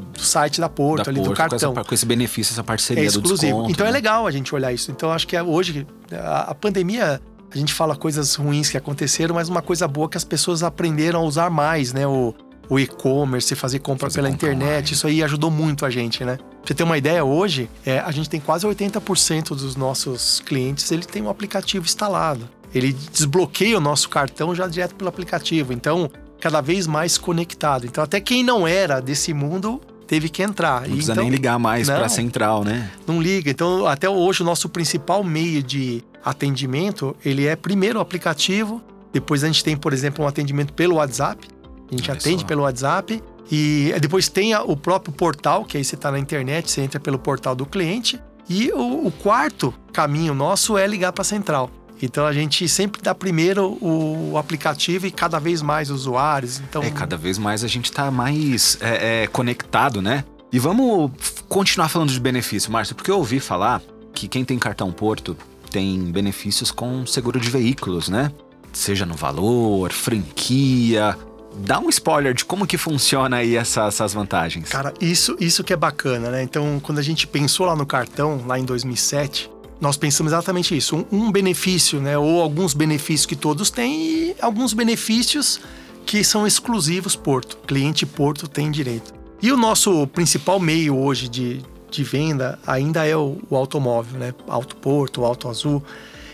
do 0.00 0.20
site 0.20 0.60
da 0.60 0.68
Porto, 0.68 1.04
da 1.04 1.10
ali 1.10 1.18
Porto, 1.20 1.30
do 1.30 1.36
cartão. 1.36 1.72
Com, 1.74 1.80
essa, 1.80 1.88
com, 1.88 1.94
esse 1.94 2.06
benefício, 2.06 2.52
essa 2.52 2.64
parceria 2.64 3.04
é 3.04 3.06
exclusivo. 3.06 3.40
desconto. 3.40 3.70
Então 3.70 3.86
é 3.86 3.90
né? 3.90 3.96
é 3.96 3.98
legal 3.98 4.26
a 4.26 4.30
gente 4.30 4.54
olhar 4.54 4.72
isso. 4.72 4.90
Então 4.90 5.10
acho 5.12 5.26
que 5.26 5.36
é 5.36 5.42
hoje 5.42 5.86
a, 6.12 6.50
a 6.50 6.54
pandemia 6.54 7.20
a 7.52 7.58
gente 7.58 7.74
fala 7.74 7.96
coisas 7.96 8.34
ruins 8.34 8.70
que 8.70 8.76
aconteceram, 8.76 9.34
mas 9.34 9.48
uma 9.48 9.62
coisa 9.62 9.88
boa 9.88 10.06
é 10.06 10.10
que 10.10 10.16
as 10.16 10.24
pessoas 10.24 10.62
aprenderam 10.62 11.20
a 11.20 11.22
usar 11.24 11.50
mais, 11.50 11.92
né? 11.92 12.06
O, 12.06 12.34
o 12.68 12.78
e-commerce, 12.78 13.54
fazer 13.56 13.80
compra 13.80 14.06
fazer 14.06 14.20
pela 14.20 14.30
compra 14.30 14.48
internet, 14.48 14.70
online. 14.70 14.92
isso 14.92 15.06
aí 15.08 15.22
ajudou 15.24 15.50
muito 15.50 15.84
a 15.84 15.90
gente, 15.90 16.24
né? 16.24 16.36
Pra 16.36 16.46
você 16.64 16.74
ter 16.74 16.84
uma 16.84 16.96
ideia, 16.96 17.24
hoje 17.24 17.68
é, 17.84 17.98
a 17.98 18.12
gente 18.12 18.30
tem 18.30 18.38
quase 18.38 18.64
80% 18.64 19.48
dos 19.48 19.74
nossos 19.74 20.40
clientes, 20.40 20.90
ele 20.92 21.04
tem 21.04 21.22
um 21.22 21.28
aplicativo 21.28 21.84
instalado. 21.84 22.48
Ele 22.72 22.92
desbloqueia 22.92 23.76
o 23.76 23.80
nosso 23.80 24.08
cartão 24.08 24.54
já 24.54 24.68
direto 24.68 24.94
pelo 24.94 25.08
aplicativo. 25.08 25.72
Então, 25.72 26.08
cada 26.40 26.60
vez 26.60 26.86
mais 26.86 27.18
conectado. 27.18 27.86
Então, 27.86 28.02
até 28.02 28.20
quem 28.20 28.44
não 28.44 28.66
era 28.66 29.00
desse 29.00 29.34
mundo 29.34 29.80
teve 30.10 30.28
que 30.28 30.42
entrar. 30.42 30.80
Não 30.80 30.88
precisa 30.88 31.12
então, 31.12 31.22
nem 31.22 31.32
ligar 31.32 31.56
mais 31.56 31.86
para 31.86 32.06
a 32.06 32.08
central, 32.08 32.64
né? 32.64 32.90
Não 33.06 33.22
liga. 33.22 33.48
Então, 33.48 33.86
até 33.86 34.10
hoje, 34.10 34.42
o 34.42 34.44
nosso 34.44 34.68
principal 34.68 35.22
meio 35.22 35.62
de 35.62 36.02
atendimento, 36.24 37.14
ele 37.24 37.46
é 37.46 37.54
primeiro 37.54 38.00
o 38.00 38.02
aplicativo, 38.02 38.82
depois 39.12 39.44
a 39.44 39.46
gente 39.46 39.62
tem, 39.62 39.76
por 39.76 39.92
exemplo, 39.92 40.24
um 40.24 40.26
atendimento 40.26 40.72
pelo 40.72 40.96
WhatsApp. 40.96 41.46
A 41.88 41.96
gente 41.96 42.10
Olha 42.10 42.18
atende 42.18 42.40
só. 42.40 42.46
pelo 42.48 42.62
WhatsApp. 42.62 43.22
E 43.52 43.94
depois 44.00 44.28
tem 44.28 44.52
o 44.56 44.76
próprio 44.76 45.14
portal, 45.14 45.64
que 45.64 45.76
aí 45.76 45.84
você 45.84 45.94
está 45.94 46.10
na 46.10 46.18
internet, 46.18 46.68
você 46.68 46.80
entra 46.80 46.98
pelo 46.98 47.18
portal 47.18 47.54
do 47.54 47.64
cliente. 47.64 48.20
E 48.48 48.72
o, 48.72 49.06
o 49.06 49.12
quarto 49.12 49.72
caminho 49.92 50.34
nosso 50.34 50.76
é 50.76 50.88
ligar 50.88 51.12
para 51.12 51.22
a 51.22 51.24
central. 51.24 51.70
Então 52.02 52.26
a 52.26 52.32
gente 52.32 52.68
sempre 52.68 53.00
dá 53.02 53.14
primeiro 53.14 53.76
o 53.80 54.36
aplicativo 54.38 55.06
e 55.06 55.10
cada 55.10 55.38
vez 55.38 55.62
mais 55.62 55.90
usuários. 55.90 56.58
Então... 56.60 56.82
É, 56.82 56.90
cada 56.90 57.16
vez 57.16 57.38
mais 57.38 57.62
a 57.62 57.68
gente 57.68 57.86
está 57.86 58.10
mais 58.10 58.78
é, 58.80 59.22
é, 59.22 59.26
conectado, 59.26 60.00
né? 60.00 60.24
E 60.52 60.58
vamos 60.58 61.12
continuar 61.48 61.88
falando 61.88 62.10
de 62.10 62.18
benefício, 62.18 62.72
Márcio, 62.72 62.94
porque 62.96 63.10
eu 63.10 63.18
ouvi 63.18 63.38
falar 63.38 63.80
que 64.12 64.26
quem 64.26 64.44
tem 64.44 64.58
cartão 64.58 64.90
Porto 64.90 65.36
tem 65.70 66.00
benefícios 66.10 66.70
com 66.72 67.06
seguro 67.06 67.38
de 67.38 67.48
veículos, 67.48 68.08
né? 68.08 68.32
Seja 68.72 69.06
no 69.06 69.14
valor, 69.14 69.92
franquia. 69.92 71.16
Dá 71.58 71.78
um 71.78 71.88
spoiler 71.88 72.34
de 72.34 72.44
como 72.44 72.66
que 72.66 72.76
funciona 72.76 73.38
aí 73.38 73.56
essa, 73.56 73.86
essas 73.86 74.12
vantagens. 74.12 74.68
Cara, 74.68 74.92
isso, 75.00 75.36
isso 75.40 75.62
que 75.62 75.72
é 75.72 75.76
bacana, 75.76 76.30
né? 76.30 76.42
Então, 76.42 76.80
quando 76.80 76.98
a 76.98 77.02
gente 77.02 77.26
pensou 77.26 77.66
lá 77.66 77.76
no 77.76 77.86
cartão, 77.86 78.44
lá 78.46 78.58
em 78.58 78.64
2007, 78.64 79.50
nós 79.80 79.96
pensamos 79.96 80.32
exatamente 80.32 80.76
isso. 80.76 80.96
Um, 80.96 81.26
um, 81.26 81.32
benefício, 81.32 82.00
né? 82.00 82.18
Ou 82.18 82.40
alguns 82.40 82.74
benefícios 82.74 83.26
que 83.26 83.34
todos 83.34 83.70
têm 83.70 83.94
e 84.02 84.36
alguns 84.40 84.74
benefícios 84.74 85.60
que 86.04 86.22
são 86.22 86.46
exclusivos 86.46 87.16
Porto. 87.16 87.56
Cliente 87.66 88.04
Porto 88.04 88.46
tem 88.46 88.70
direito. 88.70 89.14
E 89.40 89.50
o 89.50 89.56
nosso 89.56 90.06
principal 90.08 90.60
meio 90.60 90.98
hoje 90.98 91.28
de, 91.28 91.62
de 91.90 92.04
venda 92.04 92.58
ainda 92.66 93.06
é 93.06 93.16
o, 93.16 93.38
o 93.48 93.56
automóvel, 93.56 94.18
né? 94.18 94.34
Auto 94.46 94.76
Porto, 94.76 95.24
Auto 95.24 95.48
Azul. 95.48 95.82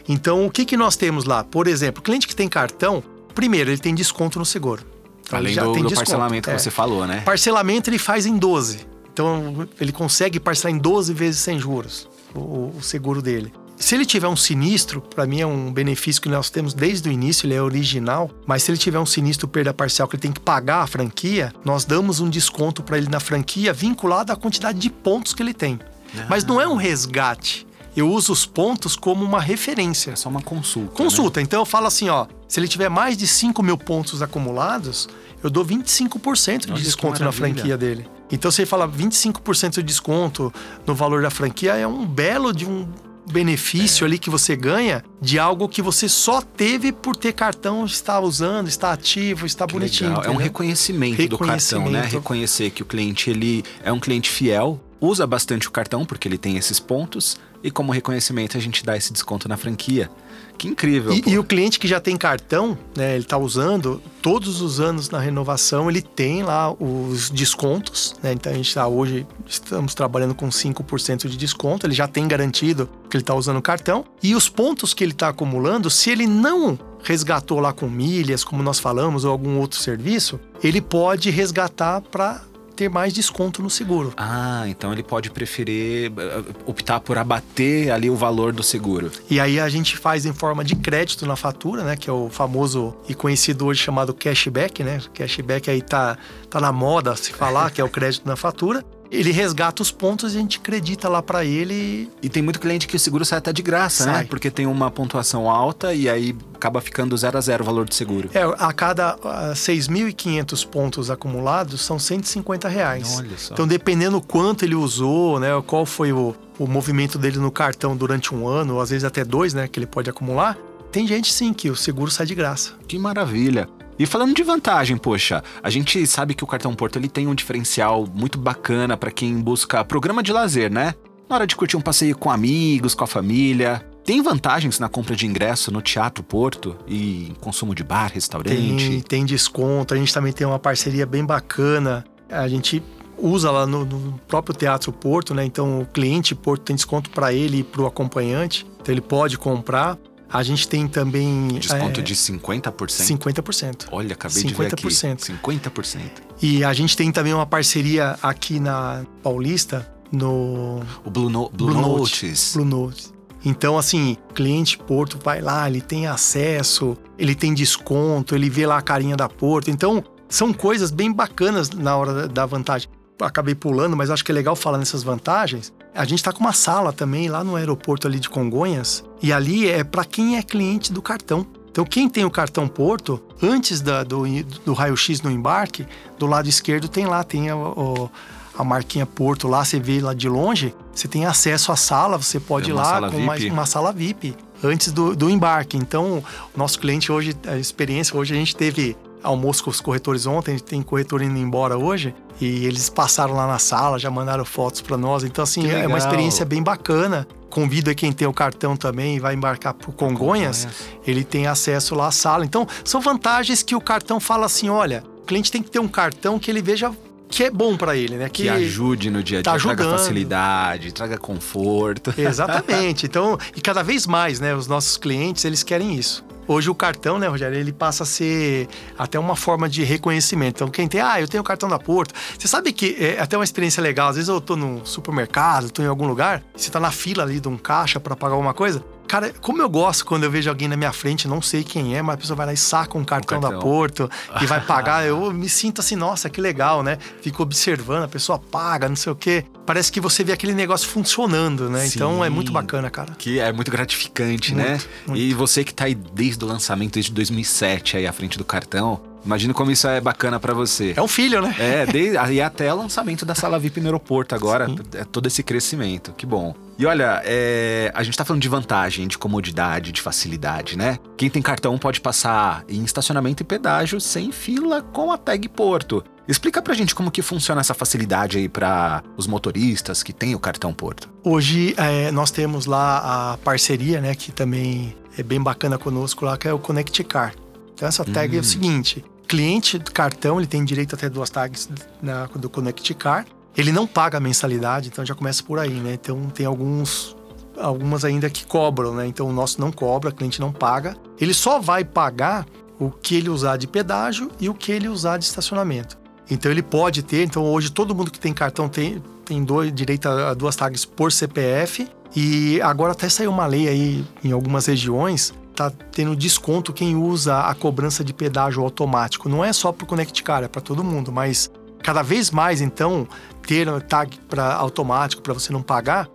Então, 0.09 0.47
o 0.47 0.50
que, 0.50 0.65
que 0.65 0.76
nós 0.76 0.97
temos 0.97 1.25
lá? 1.25 1.45
Por 1.45 1.69
exemplo, 1.69 2.03
cliente 2.03 2.26
que 2.26 2.35
tem 2.35 2.49
cartão, 2.49 3.03
primeiro, 3.35 3.71
ele 3.71 3.79
tem 3.79 3.95
desconto 3.95 4.38
no 4.38 4.45
seguro. 4.45 4.83
Então, 5.23 5.38
Além 5.38 5.55
do, 5.55 5.73
do 5.73 5.95
parcelamento 5.95 6.49
que 6.49 6.55
é. 6.55 6.59
você 6.59 6.71
falou, 6.71 7.07
né? 7.07 7.21
Parcelamento 7.21 7.91
ele 7.91 7.99
faz 7.99 8.26
em 8.26 8.37
12. 8.37 8.87
Então, 9.12 9.69
ele 9.81 9.93
consegue 9.93 10.38
parcelar 10.38 10.75
em 10.75 10.79
12 10.79 11.12
vezes 11.15 11.41
sem 11.41 11.59
juros 11.59 12.09
o, 12.40 12.73
o 12.76 12.83
seguro 12.83 13.21
dele. 13.23 13.52
Se 13.76 13.95
ele 13.95 14.07
tiver 14.07 14.26
um 14.26 14.37
sinistro, 14.37 15.02
para 15.02 15.26
mim 15.26 15.40
é 15.40 15.47
um 15.47 15.71
benefício 15.71 16.21
que 16.23 16.31
nós 16.31 16.49
temos 16.49 16.73
desde 16.73 17.09
o 17.09 17.12
início, 17.12 17.47
ele 17.47 17.55
é 17.55 17.61
original, 17.61 18.31
mas 18.47 18.62
se 18.62 18.71
ele 18.71 18.78
tiver 18.78 18.99
um 18.99 19.05
sinistro 19.05 19.47
perda 19.47 19.75
parcial 19.75 20.09
que 20.09 20.16
ele 20.16 20.23
tem 20.23 20.33
que 20.33 20.40
pagar 20.40 20.83
a 20.83 20.87
franquia, 20.87 21.52
nós 21.62 21.85
damos 21.85 22.19
um 22.19 22.31
desconto 22.31 22.83
para 22.83 22.97
ele 22.97 23.09
na 23.09 23.21
franquia 23.21 23.75
vinculado 23.75 24.33
à 24.33 24.37
quantidade 24.37 24.78
de 24.78 24.88
pontos 24.88 25.35
que 25.35 25.43
ele 25.43 25.52
tem. 25.52 25.78
Ah. 26.16 26.26
Mas 26.28 26.43
não 26.45 26.59
é 26.61 26.66
um 26.66 26.76
resgate. 26.76 27.66
Eu 27.95 28.11
uso 28.11 28.33
os 28.33 28.45
pontos 28.45 28.97
como 28.97 29.25
uma 29.25 29.40
referência. 29.40 30.11
É 30.11 30.16
só 30.16 30.28
uma 30.28 30.43
consulta. 30.43 30.93
Consulta. 30.95 31.40
Né? 31.40 31.45
Então 31.45 31.61
eu 31.61 31.66
falo 31.66 31.87
assim, 31.87 32.09
ó, 32.09 32.26
se 32.49 32.61
ele 32.61 32.69
tiver 32.69 32.88
mais 32.88 33.16
de 33.16 33.26
5 33.26 33.62
mil 33.62 33.76
pontos 33.76 34.23
acumulados, 34.23 35.09
eu 35.43 35.50
dou 35.50 35.64
25% 35.64 36.66
de 36.66 36.73
Olha 36.73 36.83
desconto 36.83 37.23
na 37.23 37.33
franquia 37.33 37.76
dele. 37.76 38.07
Então 38.30 38.50
você 38.50 38.66
fala 38.66 38.88
25% 38.88 39.76
de 39.76 39.83
desconto 39.83 40.52
no 40.87 40.95
valor 40.95 41.23
da 41.23 41.30
franquia 41.30 41.75
é 41.75 41.87
um 41.87 42.04
belo 42.04 42.52
de 42.52 42.66
um 42.66 42.88
benefício 43.30 44.04
é. 44.04 44.06
ali 44.06 44.18
que 44.18 44.30
você 44.30 44.54
ganha 44.54 45.04
de 45.21 45.38
algo 45.38 45.68
que 45.68 45.83
você 45.83 46.09
só 46.09 46.40
teve 46.40 46.92
por 46.92 47.16
ter 47.16 47.33
cartão, 47.33 47.85
está 47.85 48.21
usando, 48.21 48.68
está 48.68 48.92
ativo, 48.92 49.47
está 49.47 49.66
que 49.66 49.73
bonitinho. 49.73 50.21
É 50.23 50.30
um 50.30 50.37
reconhecimento, 50.37 51.18
reconhecimento, 51.18 51.30
do 51.30 51.38
cartão, 51.38 51.90
né? 51.90 52.02
Reconhecer 52.02 52.71
que 52.71 52.83
o 52.83 52.87
cliente 52.87 53.30
ele 53.30 53.64
é 53.83 53.90
um 53.90 53.99
cliente 53.99 54.30
fiel, 54.30 54.80
usa 55.00 55.26
bastante 55.26 55.68
o 55.68 55.71
cartão 55.71 56.04
porque 56.04 56.28
ele 56.28 56.38
tem 56.38 56.56
esses 56.56 56.78
pontos 56.78 57.37
e 57.62 57.71
como 57.71 57.92
reconhecimento 57.92 58.56
a 58.56 58.61
gente 58.61 58.85
dá 58.85 58.97
esse 58.97 59.12
desconto 59.12 59.49
na 59.49 59.56
franquia. 59.56 60.11
Que 60.58 60.68
incrível. 60.68 61.12
E, 61.12 61.22
e, 61.26 61.38
o 61.38 61.44
cliente 61.44 61.78
que 61.78 61.86
já 61.86 62.00
tem 62.00 62.16
cartão, 62.16 62.78
né, 62.96 63.14
ele 63.14 63.25
está 63.25 63.36
usando, 63.36 64.00
todos 64.22 64.60
os 64.60 64.80
anos 64.80 65.10
na 65.10 65.18
renovação, 65.18 65.90
ele 65.90 66.00
tem 66.00 66.42
lá 66.42 66.72
os 66.72 67.30
descontos. 67.30 68.16
Né, 68.22 68.32
então 68.32 68.52
a 68.52 68.56
gente 68.56 68.68
está 68.68 68.86
hoje, 68.86 69.26
estamos 69.46 69.94
trabalhando 69.94 70.34
com 70.34 70.48
5% 70.48 71.28
de 71.28 71.36
desconto, 71.36 71.86
ele 71.86 71.94
já 71.94 72.08
tem 72.08 72.26
garantido 72.26 72.88
que 73.10 73.16
ele 73.16 73.22
está 73.22 73.34
usando 73.34 73.58
o 73.58 73.62
cartão. 73.62 74.04
E 74.22 74.34
os 74.34 74.48
pontos 74.48 74.94
que 74.94 75.04
ele 75.04 75.12
está 75.12 75.28
acumulando, 75.28 75.90
se 75.90 76.10
ele 76.10 76.26
não 76.26 76.78
resgatou 77.02 77.60
lá 77.60 77.72
com 77.72 77.88
milhas, 77.88 78.42
como 78.42 78.62
nós 78.62 78.78
falamos, 78.78 79.25
ou 79.25 79.30
algum 79.30 79.58
outro 79.58 79.78
serviço, 79.78 80.40
ele 80.62 80.80
pode 80.80 81.30
resgatar 81.30 82.00
para 82.00 82.42
ter 82.76 82.90
mais 82.90 83.12
desconto 83.12 83.62
no 83.62 83.71
seguro. 83.71 84.12
Ah, 84.16 84.64
então 84.68 84.92
ele 84.92 85.02
pode 85.02 85.30
preferir 85.30 86.12
eh, 86.16 86.42
optar 86.66 87.00
por 87.00 87.16
abater 87.16 87.90
ali 87.90 88.11
o 88.11 88.14
valor 88.14 88.52
do 88.52 88.62
seguro. 88.62 89.11
E 89.30 89.40
aí 89.40 89.59
a 89.59 89.68
gente 89.68 89.97
faz 89.97 90.26
em 90.26 90.33
forma 90.33 90.62
de 90.62 90.76
crédito 90.76 91.25
na 91.26 91.35
fatura, 91.35 91.83
né? 91.83 91.97
Que 91.97 92.11
é 92.11 92.12
o 92.12 92.28
famoso 92.28 92.95
e 93.09 93.14
conhecido 93.14 93.66
hoje 93.66 93.83
chamado 93.83 94.12
cashback, 94.12 94.85
né? 94.85 95.00
Cashback 95.14 95.71
aí 95.71 95.80
tá, 95.80 96.18
tá 96.50 96.61
na 96.61 96.71
moda 96.71 97.16
se 97.16 97.33
falar, 97.33 97.71
que 97.71 97.80
é 97.80 97.85
o 97.85 97.88
crédito 97.88 98.26
na 98.26 98.37
fatura 98.37 98.85
ele 99.10 99.30
resgata 99.30 99.82
os 99.82 99.90
pontos 99.90 100.34
e 100.34 100.38
a 100.38 100.40
gente 100.40 100.58
acredita 100.58 101.08
lá 101.08 101.22
para 101.22 101.44
ele. 101.44 102.10
E 102.22 102.28
tem 102.28 102.42
muito 102.42 102.60
cliente 102.60 102.86
que 102.86 102.96
o 102.96 102.98
seguro 102.98 103.25
sai 103.25 103.38
até 103.38 103.52
de 103.52 103.62
graça, 103.62 104.06
né? 104.06 104.12
sai. 104.12 104.22
né? 104.22 104.28
Porque 104.28 104.50
tem 104.50 104.66
uma 104.66 104.90
pontuação 104.90 105.48
alta 105.48 105.94
e 105.94 106.08
aí 106.08 106.36
acaba 106.54 106.80
ficando 106.80 107.16
zero 107.16 107.38
a 107.38 107.40
zero 107.40 107.62
o 107.62 107.66
valor 107.66 107.88
de 107.88 107.94
seguro. 107.94 108.30
É, 108.34 108.42
a 108.42 108.72
cada 108.72 109.16
6.500 109.52 110.66
pontos 110.66 111.10
acumulados 111.10 111.80
são 111.80 111.98
150 111.98 112.68
reais. 112.68 113.18
Olha 113.18 113.38
só. 113.38 113.54
Então, 113.54 113.66
dependendo 113.66 114.20
quanto 114.20 114.64
ele 114.64 114.75
usou, 114.75 115.38
né? 115.38 115.48
Qual 115.66 115.86
foi 115.86 116.12
o, 116.12 116.34
o 116.58 116.66
movimento 116.66 117.18
dele 117.18 117.38
no 117.38 117.50
cartão 117.50 117.96
durante 117.96 118.34
um 118.34 118.48
ano, 118.48 118.75
ou 118.75 118.80
às 118.80 118.90
vezes 118.90 119.04
até 119.04 119.25
dois, 119.25 119.54
né? 119.54 119.68
Que 119.68 119.78
ele 119.78 119.86
pode 119.86 120.10
acumular 120.10 120.56
tem 120.96 121.06
gente 121.06 121.30
sim 121.30 121.52
que 121.52 121.68
o 121.68 121.76
seguro 121.76 122.10
sai 122.10 122.25
de 122.25 122.34
graça. 122.34 122.72
Que 122.88 122.98
maravilha. 122.98 123.68
E 123.99 124.05
falando 124.05 124.35
de 124.35 124.43
vantagem, 124.43 124.97
poxa, 124.97 125.43
a 125.62 125.71
gente 125.71 126.07
sabe 126.07 126.35
que 126.35 126.45
o 126.45 126.47
cartão 126.47 126.75
Porto 126.75 126.97
ele 126.97 127.09
tem 127.09 127.26
um 127.26 127.35
diferencial 127.35 128.07
muito 128.12 128.38
bacana 128.38 128.97
para 128.97 129.11
quem 129.11 129.41
busca 129.41 129.85
programa 129.85 130.23
de 130.23 130.33
lazer, 130.33 130.71
né? 130.71 130.95
Na 131.29 131.37
hora 131.37 131.47
de 131.47 131.57
curtir 131.57 131.76
um 131.76 131.81
passeio 131.81 132.17
com 132.17 132.31
amigos, 132.31 132.95
com 132.95 133.05
a 133.05 133.07
família. 133.07 133.85
Tem 134.05 134.23
vantagens 134.23 134.79
na 134.79 134.88
compra 134.88 135.17
de 135.17 135.26
ingresso 135.26 135.73
no 135.73 135.83
Teatro 135.83 136.23
Porto 136.23 136.76
e 136.87 137.33
consumo 137.41 137.75
de 137.75 137.83
bar, 137.83 138.12
restaurante? 138.12 138.88
Tem, 138.88 139.00
tem 139.00 139.25
desconto. 139.25 139.95
A 139.95 139.97
gente 139.97 140.15
também 140.15 140.33
tem 140.33 140.47
uma 140.47 140.59
parceria 140.59 141.05
bem 141.05 141.25
bacana. 141.25 142.05
A 142.31 142.47
gente 142.47 142.81
usa 143.19 143.50
lá 143.50 143.67
no, 143.67 143.85
no 143.85 144.21
próprio 144.29 144.55
Teatro 144.55 144.93
Porto, 144.93 145.35
né? 145.35 145.45
Então 145.45 145.81
o 145.81 145.87
cliente 145.87 146.35
Porto 146.35 146.62
tem 146.62 146.76
desconto 146.76 147.11
para 147.11 147.33
ele 147.33 147.59
e 147.59 147.65
para 147.65 147.83
o 147.83 147.87
acompanhante. 147.87 148.65
Então 148.81 148.95
ele 148.95 149.00
pode 149.00 149.38
comprar. 149.38 149.99
A 150.33 150.42
gente 150.42 150.66
tem 150.68 150.88
também. 150.88 151.49
Desconto 151.49 152.00
é, 152.00 152.02
de 152.02 152.14
50%? 152.14 152.73
50%. 152.73 153.88
Olha, 153.92 154.14
acabei 154.14 154.42
50%. 154.42 154.47
de 154.47 154.54
ver 154.54 154.66
aqui. 154.66 154.87
50%. 154.88 156.00
E 156.42 156.64
a 156.64 156.73
gente 156.73 156.97
tem 156.97 157.12
também 157.12 157.33
uma 157.33 157.47
parceria 157.47 158.18
aqui 158.23 158.59
na 158.59 159.04
Paulista, 159.23 159.90
no. 160.11 160.80
O 161.04 161.11
Blue, 161.11 161.30
no 161.30 161.49
Blue, 161.50 161.71
Blue 161.71 161.80
Notes. 161.80 162.52
Blue 162.54 162.64
Notes. 162.64 163.14
Então, 163.45 163.78
assim, 163.78 164.16
cliente 164.35 164.76
Porto 164.76 165.18
vai 165.23 165.40
lá, 165.40 165.68
ele 165.68 165.80
tem 165.80 166.09
acesso, 166.09 166.97
ele 167.16 167.33
tem 167.33 167.54
desconto, 167.54 168.35
ele 168.35 168.50
vê 168.50 168.66
lá 168.66 168.78
a 168.78 168.83
carinha 168.83 169.16
da 169.16 169.28
Porto. 169.28 169.71
Então, 169.71 170.02
são 170.28 170.52
coisas 170.52 170.90
bem 170.90 171.12
bacanas 171.12 171.71
na 171.71 171.97
hora 171.97 172.26
da 172.26 172.45
vantagem. 172.45 172.88
Acabei 173.21 173.54
pulando, 173.54 173.97
mas 173.97 174.11
acho 174.11 174.25
que 174.25 174.33
é 174.33 174.35
legal 174.35 174.56
falar 174.56 174.78
nessas 174.78 175.04
vantagens. 175.04 175.73
A 175.97 176.05
gente 176.05 176.19
está 176.19 176.33
com 176.33 176.41
uma 176.41 176.53
sala 176.53 176.93
também 176.93 177.29
lá 177.29 177.43
no 177.43 177.57
aeroporto 177.57 178.07
ali 178.07 178.21
de 178.21 178.29
Congonhas, 178.29 179.05
e 179.23 179.33
ali 179.33 179.69
é 179.69 179.83
para 179.83 180.05
quem 180.05 180.37
é 180.37 180.43
cliente 180.43 180.93
do 180.93 181.00
cartão. 181.00 181.47
Então, 181.71 181.85
quem 181.85 182.09
tem 182.09 182.25
o 182.25 182.31
cartão 182.31 182.67
Porto, 182.69 183.23
antes 183.43 183.81
da, 183.81 184.03
do, 184.03 184.25
do 184.65 184.73
raio-x 184.73 185.21
no 185.21 185.31
embarque, 185.31 185.87
do 186.19 186.26
lado 186.26 186.49
esquerdo 186.49 186.88
tem 186.88 187.07
lá, 187.07 187.23
tem 187.23 187.53
o 187.53 188.11
a 188.59 188.65
marquinha 188.65 189.05
Porto 189.05 189.47
lá, 189.47 189.65
você 189.65 189.79
vê 189.79 190.00
lá 190.00 190.15
de 190.15 190.29
longe, 190.29 190.75
você 190.93 191.07
tem 191.07 191.26
acesso 191.26 191.71
à 191.71 191.76
sala, 191.76 192.17
você 192.17 192.41
pode 192.41 192.71
ir 192.71 192.73
lá 192.73 193.11
com 193.11 193.17
uma, 193.19 193.37
uma, 193.37 193.67
sala 193.67 193.93
VIP 193.93 194.35
antes 194.65 194.91
do, 194.93 195.15
do 195.15 195.29
embarque. 195.29 195.76
Então, 195.76 196.25
o 196.55 196.59
nosso 196.59 196.79
cliente 196.79 197.12
hoje, 197.12 197.37
a 197.47 197.59
experiência, 197.59 198.17
hoje 198.17 198.35
a 198.35 198.37
gente 198.37 198.57
teve 198.57 198.97
almoço 199.26 199.64
com 199.64 199.71
os 199.71 199.80
corretores 199.80 200.26
ontem, 200.26 200.59
tem 200.59 200.80
corretor 200.83 201.21
indo 201.21 201.38
embora 201.38 201.76
hoje, 201.76 202.14
e 202.40 202.66
eles 202.66 202.88
passaram 202.88 203.35
lá 203.35 203.47
na 203.47 203.59
sala, 203.59 203.99
já 203.99 204.11
mandaram 204.11 204.45
fotos 204.45 204.80
para 204.80 204.97
nós. 204.97 205.25
Então, 205.25 205.42
assim, 205.42 205.68
é 205.68 205.87
uma 205.87 205.99
experiência 205.99 206.45
bem 206.45 206.62
bacana. 206.62 207.26
Convido 207.50 207.95
quem 207.95 208.12
tem 208.12 208.26
o 208.28 208.33
cartão 208.33 208.76
também 208.76 209.16
e 209.16 209.21
vai 209.21 209.35
embarcar 209.35 209.73
para 209.73 209.90
Congonhas, 209.92 210.64
Congonhas, 210.64 210.68
ele 211.06 211.25
tem 211.25 211.47
acesso 211.47 211.95
lá 211.95 212.09
à 212.09 212.11
sala. 212.11 212.45
Então, 212.45 212.66
são 212.85 213.00
vantagens 213.00 213.62
que 213.62 213.75
o 213.75 213.80
cartão 213.80 214.21
fala 214.21 214.47
assim: 214.47 214.68
olha, 214.68 215.02
o 215.23 215.26
cliente 215.26 215.50
tem 215.50 215.62
que 215.62 215.71
ter 215.71 215.78
um 215.78 215.88
cartão 215.88 216.38
que 216.38 216.50
ele 216.50 216.61
veja 216.61 216.92
que 217.28 217.45
é 217.45 217.50
bom 217.50 217.76
para 217.76 217.97
ele, 217.97 218.16
né? 218.16 218.28
Que, 218.28 218.45
que, 218.45 218.49
ajude 218.49 219.11
no 219.11 219.23
dia 219.23 219.38
a 219.38 219.42
dia, 219.42 219.52
tá 219.52 219.59
traga 219.59 219.85
facilidade, 219.90 220.92
traga 220.92 221.18
conforto. 221.18 222.14
Exatamente. 222.18 223.06
Então, 223.06 223.38
e 223.54 223.61
cada 223.61 223.83
vez 223.83 224.06
mais, 224.06 224.40
né? 224.40 224.54
Os 224.54 224.66
nossos 224.66 224.97
clientes, 224.97 225.45
eles 225.45 225.62
querem 225.62 225.95
isso. 225.95 226.25
Hoje 226.49 226.71
o 226.71 226.75
cartão, 226.75 227.18
né, 227.18 227.26
Rogério, 227.26 227.59
ele 227.59 227.73
passa 227.73 228.04
a 228.04 228.06
ser 228.06 228.68
até 228.97 229.18
uma 229.18 229.35
forma 229.35 229.68
de 229.68 229.83
reconhecimento. 229.83 230.59
Então, 230.59 230.68
quem 230.68 230.87
tem, 230.87 231.00
ah, 231.00 231.21
eu 231.21 231.26
tenho 231.26 231.40
o 231.40 231.45
cartão 231.45 231.68
da 231.68 231.78
Porto. 231.78 232.14
Você 232.38 232.47
sabe 232.47 232.73
que 232.73 232.97
é 233.00 233.21
até 233.21 233.37
uma 233.37 233.42
experiência 233.42 233.83
legal. 233.83 234.11
Às 234.11 234.16
vezes 234.16 234.28
eu 234.28 234.40
tô 234.40 234.54
no 234.54 234.87
supermercado, 234.87 235.71
tô 235.71 235.83
em 235.83 235.87
algum 235.87 236.06
lugar, 236.06 236.42
você 236.54 236.71
tá 236.71 236.78
na 236.78 236.92
fila 236.92 237.25
ali 237.25 237.40
de 237.40 237.49
um 237.49 237.59
caixa 237.59 237.99
para 237.99 238.14
pagar 238.14 238.35
alguma 238.35 238.54
coisa. 238.54 238.85
Cara, 239.06 239.32
como 239.40 239.62
eu 239.62 239.68
gosto 239.68 240.04
quando 240.04 240.25
eu 240.25 240.30
vejo 240.30 240.48
alguém 240.48 240.68
na 240.68 240.76
minha 240.76 240.92
frente, 240.92 241.28
não 241.28 241.40
sei 241.40 241.62
quem 241.62 241.96
é, 241.96 242.02
mas 242.02 242.14
a 242.14 242.18
pessoa 242.18 242.36
vai 242.36 242.46
lá 242.46 242.52
e 242.52 242.56
saca 242.56 242.98
um 242.98 243.04
cartão, 243.04 243.40
cartão. 243.40 243.58
da 243.58 243.64
Porto 243.64 244.10
e 244.40 244.46
vai 244.46 244.60
pagar. 244.66 245.06
eu 245.06 245.32
me 245.32 245.49
sinto 245.49 245.80
assim, 245.80 245.97
nossa, 245.97 246.28
que 246.28 246.40
legal, 246.40 246.82
né? 246.82 246.99
Fico 247.23 247.42
observando, 247.42 248.04
a 248.04 248.08
pessoa 248.08 248.38
paga, 248.38 248.88
não 248.88 248.97
sei 248.97 249.12
o 249.12 249.16
quê. 249.16 249.45
Parece 249.64 249.90
que 249.90 250.00
você 250.00 250.23
vê 250.23 250.32
aquele 250.32 250.54
negócio 250.54 250.88
funcionando, 250.88 251.69
né? 251.71 251.86
Sim, 251.86 251.92
então 251.97 252.25
é 252.25 252.28
muito 252.30 252.52
bacana, 252.52 252.90
cara. 252.90 253.14
Que 253.19 253.38
é 253.38 253.52
muito 253.52 253.71
gratificante, 253.71 254.54
muito, 254.54 254.69
né? 254.69 254.80
Muito. 255.06 255.21
E 255.21 255.34
você 255.34 255.64
que 255.64 255.75
tá 255.75 255.84
aí 255.84 255.95
desde 255.95 256.45
o 256.45 256.49
lançamento, 256.49 256.95
desde 256.95 257.12
2007 257.12 257.97
aí 257.97 258.06
à 258.06 258.12
frente 258.12 258.38
do 258.38 258.45
cartão, 258.45 259.00
Imagina 259.26 259.52
como 259.52 259.73
isso 259.73 259.89
é 259.89 260.00
bacana 260.00 260.39
para 260.39 260.54
você. 260.54 260.95
É 260.97 261.02
um 261.02 261.08
filho, 261.08 261.43
né? 261.43 261.54
É, 261.58 261.84
desde, 261.84 262.17
e 262.32 262.41
até 262.41 262.73
o 262.73 262.76
lançamento 262.76 263.26
da 263.26 263.34
sala 263.34 263.58
VIP 263.58 263.80
no 263.80 263.89
aeroporto 263.89 264.36
agora, 264.36 264.67
Sim. 264.67 264.78
é 264.95 265.04
todo 265.04 265.26
esse 265.26 265.43
crescimento. 265.43 266.12
Que 266.12 266.25
bom. 266.25 266.54
E 266.78 266.86
olha, 266.86 267.21
é, 267.25 267.91
a 267.93 268.04
gente 268.04 268.17
tá 268.17 268.25
falando 268.25 268.41
de 268.41 268.49
vantagem, 268.49 269.08
de 269.08 269.19
comodidade, 269.19 269.91
de 269.91 270.00
facilidade, 270.00 270.78
né? 270.78 270.99
Quem 271.17 271.28
tem 271.28 271.43
cartão 271.43 271.76
pode 271.76 272.00
passar 272.00 272.65
em 272.69 272.84
estacionamento 272.84 273.43
e 273.43 273.45
pedágio 273.45 274.00
sem 274.00 274.30
fila 274.30 274.80
com 274.80 275.10
a 275.10 275.19
tag 275.19 275.49
Porto. 275.49 276.04
Explica 276.28 276.62
pra 276.62 276.75
gente 276.75 276.95
como 276.95 277.10
que 277.10 277.23
funciona 277.23 277.60
essa 277.60 277.75
facilidade 277.75 278.39
aí 278.39 278.49
para 278.49 279.02
os 279.17 279.26
motoristas 279.26 280.02
que 280.02 280.12
têm 280.12 280.34
o 280.34 280.39
cartão 280.39 280.73
Porto. 280.73 281.08
Hoje 281.25 281.75
é, 281.76 282.12
nós 282.12 282.30
temos 282.30 282.67
lá 282.67 283.32
a 283.32 283.39
parceria, 283.39 284.00
né, 284.00 284.15
que 284.15 284.30
também 284.30 284.95
é 285.19 285.23
bem 285.23 285.41
bacana 285.41 285.78
conosco 285.78 286.25
lá, 286.25 286.36
que 286.36 286.47
é 286.47 286.52
o 286.52 286.58
Connect 286.58 287.02
Car. 287.04 287.34
Então 287.75 287.86
essa 287.89 288.04
tag 288.04 288.34
hum. 288.34 288.39
é 288.39 288.39
o 288.39 288.41
hum. 288.41 288.45
seguinte, 288.45 289.04
cliente 289.26 289.78
do 289.78 289.91
cartão, 289.91 290.39
ele 290.39 290.47
tem 290.47 290.65
direito 290.65 290.95
a 290.95 290.99
ter 290.99 291.10
duas 291.10 291.30
tags 291.30 291.69
na, 292.00 292.26
do 292.26 292.49
Connect 292.49 292.95
Car. 292.95 293.26
Ele 293.56 293.73
não 293.73 293.86
paga 293.86 294.21
mensalidade, 294.21 294.89
então 294.89 295.04
já 295.04 295.15
começa 295.15 295.43
por 295.43 295.58
aí, 295.58 295.75
né? 295.75 295.95
Então 295.95 296.28
tem 296.30 296.47
alguns 296.47 297.17
algumas 297.58 298.04
ainda 298.04 298.28
que 298.28 298.45
cobram, 298.45 298.95
né? 298.95 299.06
Então 299.06 299.26
o 299.26 299.32
nosso 299.32 299.60
não 299.60 299.73
cobra, 299.73 300.10
o 300.10 300.15
cliente 300.15 300.41
não 300.41 300.52
paga. 300.52 300.95
Ele 301.19 301.32
só 301.32 301.58
vai 301.58 301.84
pagar 301.84 302.47
o 302.78 302.91
que 302.91 303.17
ele 303.17 303.30
usar 303.30 303.56
de 303.56 303.67
pedágio 303.67 304.30
e 304.39 304.49
o 304.49 304.54
que 304.54 304.71
ele 304.71 304.89
usar 304.89 305.17
de 305.17 305.25
estacionamento. 305.25 305.99
Então 306.30 306.50
ele 306.50 306.62
pode 306.62 307.02
ter, 307.02 307.25
então 307.25 307.45
hoje 307.45 307.71
todo 307.71 307.95
mundo 307.95 308.10
que 308.10 308.21
tem 308.21 308.34
cartão 308.34 308.69
tem, 308.69 309.02
tem 309.25 309.43
dois, 309.43 309.73
direito 309.73 310.08
a 310.08 310.34
duas 310.34 310.54
tags 310.54 310.84
por 310.84 311.10
CPF. 311.10 311.89
E 312.15 312.60
agora 312.60 312.93
até 312.93 313.08
saiu 313.08 313.30
uma 313.30 313.47
lei 313.47 313.69
aí 313.69 314.04
em 314.23 314.32
algumas 314.32 314.67
regiões 314.67 315.34
tá 315.56 315.73
tendo 315.90 316.14
desconto 316.14 316.73
quem 316.73 316.95
usa 316.95 317.40
a 317.40 317.54
cobrança 317.54 318.04
de 318.04 318.12
pedágio 318.12 318.62
automático. 318.62 319.28
Não 319.28 319.45
é 319.45 319.52
só 319.52 319.73
para 319.73 319.84
o 319.84 319.86
Connect 319.86 320.23
Car, 320.23 320.45
é 320.45 320.49
para 320.49 320.60
todo 320.60 320.84
mundo, 320.84 321.10
mas 321.10 321.50
cada 321.82 322.02
vez 322.02 322.30
mais 322.30 322.60
então 322.60 323.08
ter 323.47 323.66
tag 323.82 324.19
para 324.28 324.54
automático 324.54 325.23
para 325.23 325.32
você 325.32 325.52
não 325.52 325.62
pagar, 325.62 326.08